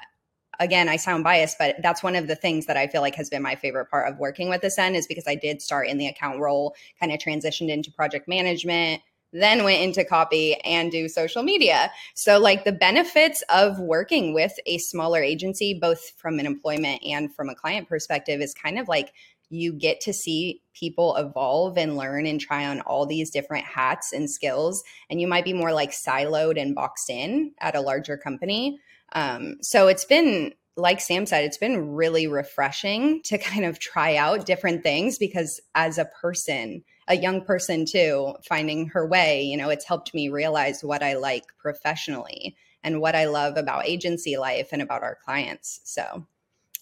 again, 0.61 0.89
I 0.89 0.97
sound 0.97 1.25
biased, 1.25 1.59
but 1.59 1.77
that's 1.83 2.03
one 2.03 2.17
of 2.17 2.27
the 2.27 2.37
things 2.37 2.67
that 2.67 2.77
I 2.77 2.87
feel 2.87 3.01
like 3.01 3.15
has 3.17 3.31
been 3.31 3.43
my 3.43 3.55
favorite 3.55 3.91
part 3.91 4.09
of 4.09 4.19
working 4.19 4.49
with 4.49 4.63
Asen 4.63 4.95
is 4.95 5.07
because 5.07 5.27
I 5.27 5.35
did 5.35 5.63
start 5.63 5.89
in 5.89 5.99
the 5.99 6.07
account 6.07 6.41
role, 6.41 6.75
kind 7.01 7.13
of 7.13 7.19
transitioned 7.19 7.71
into 7.71 7.91
project 7.91 8.29
management, 8.29 9.03
then 9.33 9.65
went 9.65 9.83
into 9.83 10.05
copy 10.05 10.55
and 10.63 10.93
do 10.93 11.09
social 11.09 11.43
media. 11.43 11.91
So, 12.15 12.39
like 12.39 12.65
the 12.65 12.73
benefits 12.73 13.43
of 13.53 13.79
working 13.81 14.33
with 14.33 14.53
a 14.67 14.79
smaller 14.79 15.21
agency, 15.21 15.77
both 15.79 16.11
from 16.17 16.39
an 16.39 16.47
employment 16.47 17.03
and 17.05 17.35
from 17.35 17.49
a 17.49 17.55
client 17.55 17.89
perspective, 17.89 18.41
is 18.41 18.55
kind 18.55 18.79
of 18.79 18.87
like 18.87 19.13
you 19.51 19.73
get 19.73 20.01
to 20.03 20.13
see 20.13 20.63
people 20.75 21.17
evolve 21.17 21.79
and 21.79 21.97
learn 21.97 22.27
and 22.27 22.41
try 22.41 22.67
on 22.67 22.81
all 22.83 23.07
these 23.07 23.31
different 23.31 23.65
hats 23.65 24.13
and 24.13 24.31
skills. 24.31 24.83
And 25.09 25.21
you 25.21 25.29
might 25.29 25.45
be 25.45 25.53
more 25.53 25.73
like 25.73 25.91
siloed 25.91 26.61
and 26.61 26.75
boxed 26.75 27.11
in 27.11 27.53
at 27.61 27.77
a 27.77 27.81
larger 27.81 28.17
company. 28.17 28.81
Um, 29.13 29.57
so 29.63 29.89
it's 29.89 30.05
been, 30.05 30.55
like 30.77 31.01
Sam 31.01 31.27
said, 31.27 31.45
it's 31.45 31.59
been 31.59 31.93
really 31.93 32.27
refreshing 32.27 33.23
to 33.25 33.39
kind 33.39 33.65
of 33.65 33.79
try 33.79 34.17
out 34.17 34.47
different 34.47 34.83
things 34.83 35.19
because 35.19 35.61
as 35.75 35.99
a 35.99 36.07
person, 36.07 36.83
a 37.07 37.17
young 37.17 37.43
person 37.43 37.85
too, 37.87 38.35
finding 38.49 38.89
her 38.89 39.07
way, 39.07 39.43
you 39.43 39.57
know, 39.57 39.69
it's 39.69 39.87
helped 39.87 40.15
me 40.15 40.29
realize 40.29 40.83
what 40.83 41.03
I 41.03 41.15
like 41.15 41.45
professionally 41.59 42.57
and 42.83 43.01
what 43.01 43.15
I 43.15 43.27
love 43.27 43.57
about 43.57 43.87
agency 43.87 44.37
life 44.37 44.69
and 44.73 44.83
about 44.83 45.03
our 45.03 45.17
clients. 45.25 45.81
So 45.85 46.27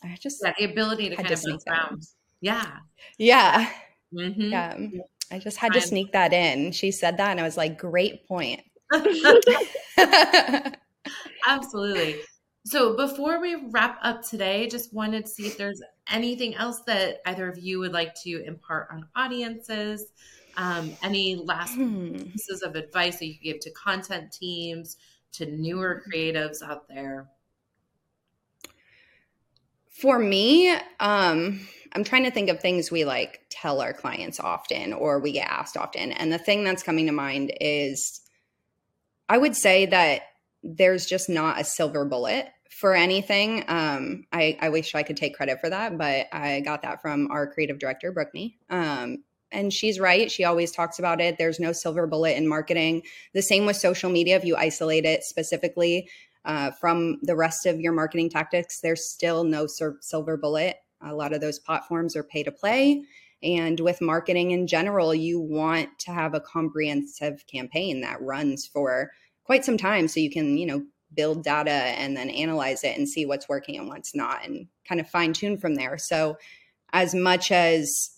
I 0.02 0.16
just 0.20 0.40
yeah, 0.42 0.52
the 0.58 0.64
ability 0.64 1.10
to 1.10 1.16
kind 1.16 1.28
to 1.28 1.34
of 1.34 1.40
sneak 1.40 1.60
around. 1.68 2.02
Yeah. 2.42 2.78
Yeah. 3.16 3.70
Mm-hmm. 4.12 4.50
Yeah. 4.50 4.76
I 5.30 5.38
just 5.38 5.56
had 5.56 5.72
to 5.72 5.80
sneak 5.80 6.12
that 6.12 6.34
in. 6.34 6.72
She 6.72 6.90
said 6.90 7.16
that 7.16 7.30
and 7.30 7.40
I 7.40 7.44
was 7.44 7.56
like, 7.56 7.78
great 7.78 8.28
point. 8.28 8.60
Absolutely. 11.48 12.16
So 12.66 12.94
before 12.96 13.40
we 13.40 13.56
wrap 13.70 13.98
up 14.02 14.22
today, 14.22 14.68
just 14.68 14.92
wanted 14.92 15.24
to 15.24 15.30
see 15.30 15.46
if 15.46 15.56
there's 15.56 15.80
anything 16.10 16.54
else 16.54 16.80
that 16.86 17.22
either 17.26 17.48
of 17.48 17.58
you 17.58 17.78
would 17.78 17.92
like 17.92 18.14
to 18.22 18.44
impart 18.44 18.88
on 18.92 19.08
audiences. 19.16 20.12
Um, 20.58 20.92
any 21.02 21.36
last 21.36 21.74
hmm. 21.76 22.14
pieces 22.14 22.62
of 22.62 22.76
advice 22.76 23.18
that 23.18 23.26
you 23.26 23.34
could 23.34 23.42
give 23.42 23.60
to 23.60 23.70
content 23.70 24.32
teams, 24.32 24.98
to 25.32 25.46
newer 25.46 26.02
creatives 26.06 26.62
out 26.62 26.86
there? 26.88 27.28
For 30.02 30.18
me, 30.18 30.68
um, 30.98 31.60
I'm 31.92 32.02
trying 32.02 32.24
to 32.24 32.32
think 32.32 32.50
of 32.50 32.58
things 32.58 32.90
we 32.90 33.04
like 33.04 33.42
tell 33.50 33.80
our 33.80 33.92
clients 33.92 34.40
often 34.40 34.92
or 34.92 35.20
we 35.20 35.30
get 35.30 35.46
asked 35.48 35.76
often. 35.76 36.10
And 36.10 36.32
the 36.32 36.38
thing 36.38 36.64
that's 36.64 36.82
coming 36.82 37.06
to 37.06 37.12
mind 37.12 37.52
is 37.60 38.20
I 39.28 39.38
would 39.38 39.54
say 39.54 39.86
that 39.86 40.22
there's 40.64 41.06
just 41.06 41.28
not 41.28 41.60
a 41.60 41.64
silver 41.64 42.04
bullet 42.04 42.48
for 42.68 42.96
anything. 42.96 43.62
Um, 43.68 44.26
I, 44.32 44.58
I, 44.60 44.70
wish 44.70 44.96
I 44.96 45.04
could 45.04 45.16
take 45.16 45.36
credit 45.36 45.60
for 45.60 45.70
that, 45.70 45.96
but 45.96 46.26
I 46.32 46.62
got 46.62 46.82
that 46.82 47.00
from 47.00 47.30
our 47.30 47.46
creative 47.46 47.78
director, 47.78 48.12
Brookney. 48.12 48.54
Um, 48.70 49.22
and 49.52 49.72
she's 49.72 50.00
right. 50.00 50.32
She 50.32 50.42
always 50.42 50.72
talks 50.72 50.98
about 50.98 51.20
it. 51.20 51.38
There's 51.38 51.60
no 51.60 51.70
silver 51.70 52.08
bullet 52.08 52.36
in 52.36 52.48
marketing. 52.48 53.02
The 53.34 53.42
same 53.42 53.66
with 53.66 53.76
social 53.76 54.10
media. 54.10 54.34
If 54.34 54.44
you 54.44 54.56
isolate 54.56 55.04
it 55.04 55.22
specifically 55.22 56.08
uh, 56.44 56.70
from 56.72 57.18
the 57.22 57.36
rest 57.36 57.66
of 57.66 57.80
your 57.80 57.92
marketing 57.92 58.30
tactics, 58.30 58.80
there's 58.80 59.08
still 59.08 59.44
no 59.44 59.66
silver 59.66 60.36
bullet. 60.36 60.76
A 61.00 61.14
lot 61.14 61.32
of 61.32 61.40
those 61.40 61.58
platforms 61.58 62.16
are 62.16 62.24
pay 62.24 62.42
to 62.42 62.52
play. 62.52 63.02
And 63.42 63.80
with 63.80 64.00
marketing 64.00 64.52
in 64.52 64.66
general, 64.66 65.14
you 65.14 65.40
want 65.40 65.98
to 66.00 66.12
have 66.12 66.34
a 66.34 66.40
comprehensive 66.40 67.44
campaign 67.46 68.00
that 68.02 68.22
runs 68.22 68.66
for 68.66 69.10
quite 69.44 69.64
some 69.64 69.76
time 69.76 70.06
so 70.06 70.20
you 70.20 70.30
can, 70.30 70.56
you 70.56 70.66
know, 70.66 70.84
build 71.14 71.42
data 71.42 71.70
and 71.70 72.16
then 72.16 72.30
analyze 72.30 72.84
it 72.84 72.96
and 72.96 73.08
see 73.08 73.26
what's 73.26 73.48
working 73.48 73.76
and 73.76 73.88
what's 73.88 74.14
not 74.14 74.44
and 74.44 74.66
kind 74.88 75.00
of 75.00 75.10
fine 75.10 75.32
tune 75.32 75.58
from 75.58 75.74
there. 75.74 75.98
So, 75.98 76.38
as 76.92 77.14
much 77.14 77.50
as 77.50 78.10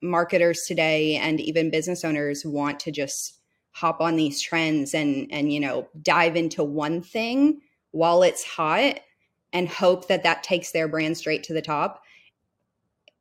marketers 0.00 0.62
today 0.66 1.16
and 1.16 1.40
even 1.40 1.70
business 1.70 2.04
owners 2.04 2.44
want 2.44 2.80
to 2.80 2.90
just 2.90 3.38
hop 3.72 4.00
on 4.00 4.16
these 4.16 4.40
trends 4.40 4.94
and 4.94 5.26
and 5.30 5.52
you 5.52 5.60
know 5.60 5.88
dive 6.02 6.36
into 6.36 6.62
one 6.62 7.02
thing 7.02 7.60
while 7.90 8.22
it's 8.22 8.44
hot 8.44 9.00
and 9.52 9.68
hope 9.68 10.08
that 10.08 10.22
that 10.22 10.42
takes 10.42 10.72
their 10.72 10.88
brand 10.88 11.16
straight 11.16 11.42
to 11.42 11.52
the 11.52 11.62
top 11.62 12.02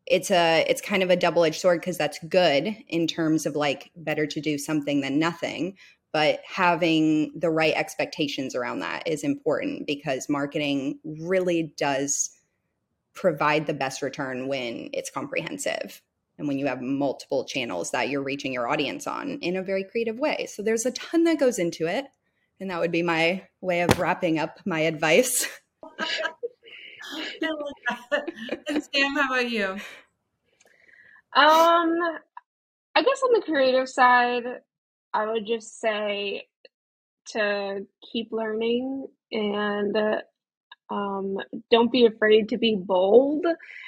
it's 0.05 0.31
a 0.31 0.65
it's 0.67 0.81
kind 0.81 1.03
of 1.03 1.09
a 1.09 1.15
double-edged 1.15 1.59
sword 1.59 1.79
because 1.79 1.97
that's 1.97 2.19
good 2.27 2.75
in 2.87 3.07
terms 3.07 3.45
of 3.45 3.55
like 3.55 3.91
better 3.95 4.25
to 4.25 4.41
do 4.41 4.57
something 4.57 5.01
than 5.01 5.19
nothing 5.19 5.75
but 6.13 6.41
having 6.45 7.31
the 7.39 7.49
right 7.49 7.73
expectations 7.75 8.53
around 8.53 8.79
that 8.79 9.07
is 9.07 9.23
important 9.23 9.87
because 9.87 10.27
marketing 10.27 10.99
really 11.05 11.73
does 11.77 12.29
provide 13.13 13.65
the 13.65 13.73
best 13.73 14.01
return 14.01 14.47
when 14.47 14.89
it's 14.93 15.09
comprehensive 15.09 16.01
and 16.41 16.47
when 16.47 16.57
you 16.57 16.65
have 16.65 16.81
multiple 16.81 17.45
channels 17.45 17.91
that 17.91 18.09
you're 18.09 18.23
reaching 18.23 18.51
your 18.51 18.67
audience 18.67 19.05
on 19.05 19.37
in 19.41 19.55
a 19.55 19.61
very 19.61 19.83
creative 19.83 20.17
way. 20.17 20.47
So 20.47 20.63
there's 20.63 20.87
a 20.87 20.91
ton 20.91 21.23
that 21.25 21.39
goes 21.39 21.59
into 21.59 21.85
it. 21.85 22.05
And 22.59 22.71
that 22.71 22.79
would 22.79 22.91
be 22.91 23.03
my 23.03 23.47
way 23.61 23.81
of 23.81 23.99
wrapping 23.99 24.39
up 24.39 24.59
my 24.65 24.79
advice. 24.79 25.47
and 28.67 28.83
Sam, 28.83 29.15
how 29.15 29.27
about 29.31 29.49
you? 29.51 29.67
Um, 31.33 31.99
I 32.95 33.03
guess 33.03 33.21
on 33.23 33.33
the 33.33 33.43
creative 33.45 33.87
side, 33.87 34.43
I 35.13 35.31
would 35.31 35.45
just 35.45 35.79
say 35.79 36.47
to 37.33 37.85
keep 38.11 38.29
learning 38.31 39.07
and 39.31 39.95
um, 40.91 41.37
don't 41.71 41.91
be 41.91 42.05
afraid 42.05 42.49
to 42.49 42.57
be 42.57 42.75
bold 42.75 43.45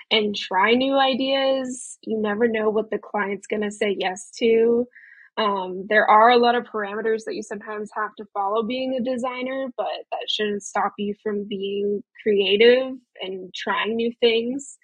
and 0.10 0.36
try 0.36 0.74
new 0.74 0.98
ideas. 0.98 1.98
You 2.02 2.18
never 2.18 2.48
know 2.48 2.70
what 2.70 2.89
the 2.89 2.98
client's 2.98 3.46
going 3.46 3.62
to 3.62 3.72
say 3.72 3.96
yes 4.00 4.32
to. 4.39 4.88
Um, 5.36 5.86
there 5.89 6.10
are 6.10 6.30
a 6.30 6.38
lot 6.38 6.56
of 6.56 6.63
parameters 6.66 7.26
that 7.26 7.36
you 7.36 7.44
sometimes 7.44 7.89
have 7.96 8.16
to 8.18 8.26
follow 8.34 8.63
being 8.63 8.96
a 8.96 9.04
designer, 9.04 9.68
but 9.76 9.88
that 10.12 10.30
shouldn't 10.30 10.63
stop 10.63 10.94
you 10.98 11.13
from 11.22 11.46
being 11.48 12.04
creative 12.22 12.94
and 13.20 13.54
trying 13.54 13.96
new 13.96 14.13
things. 14.22 14.78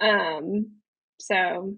Um, 0.00 0.76
so, 1.20 1.74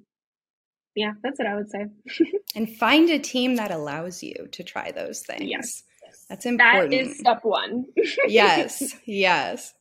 yeah, 0.94 1.12
that's 1.22 1.40
what 1.40 1.48
I 1.48 1.56
would 1.56 1.70
say. 1.70 1.86
and 2.54 2.70
find 2.76 3.10
a 3.10 3.18
team 3.18 3.56
that 3.56 3.72
allows 3.72 4.22
you 4.22 4.46
to 4.52 4.62
try 4.62 4.92
those 4.92 5.22
things. 5.22 5.50
Yes. 5.50 5.82
That's 6.28 6.46
important. 6.46 6.90
That 6.90 6.96
is 6.96 7.18
step 7.18 7.44
one. 7.44 7.86
yes, 8.26 8.94
yes. 9.06 9.74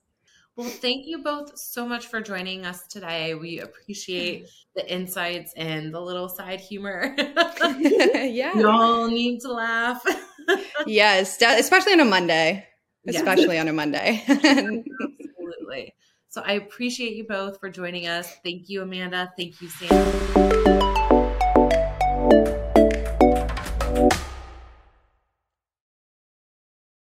Well, 0.56 0.70
thank 0.70 1.08
you 1.08 1.20
both 1.20 1.58
so 1.58 1.88
much 1.88 2.08
for 2.08 2.22
joining 2.22 2.66
us 2.66 2.86
today. 2.88 3.34
We 3.36 3.60
appreciate 3.60 4.48
the 4.76 4.92
insights 4.92 5.54
and 5.56 5.94
the 5.94 6.02
little 6.02 6.30
side 6.30 6.60
humor. 6.60 7.16
yeah. 7.18 8.58
You 8.58 8.70
all 8.70 9.08
need 9.08 9.40
to 9.42 9.52
laugh. 9.52 10.04
yes, 10.86 11.42
especially 11.42 11.94
on 11.94 12.02
a 12.02 12.06
Monday. 12.06 12.68
Especially 13.08 13.56
yes. 13.56 13.62
on 13.62 13.68
a 13.70 13.74
Monday. 13.74 14.24
Absolutely. 14.28 15.96
So 16.30 16.42
I 16.46 16.54
appreciate 16.54 17.16
you 17.16 17.26
both 17.28 17.60
for 17.60 17.70
joining 17.70 18.08
us. 18.08 18.38
Thank 18.44 18.70
you, 18.70 18.84
Amanda. 18.84 19.34
Thank 19.38 19.62
you, 19.62 19.70
Sam. 19.70 20.41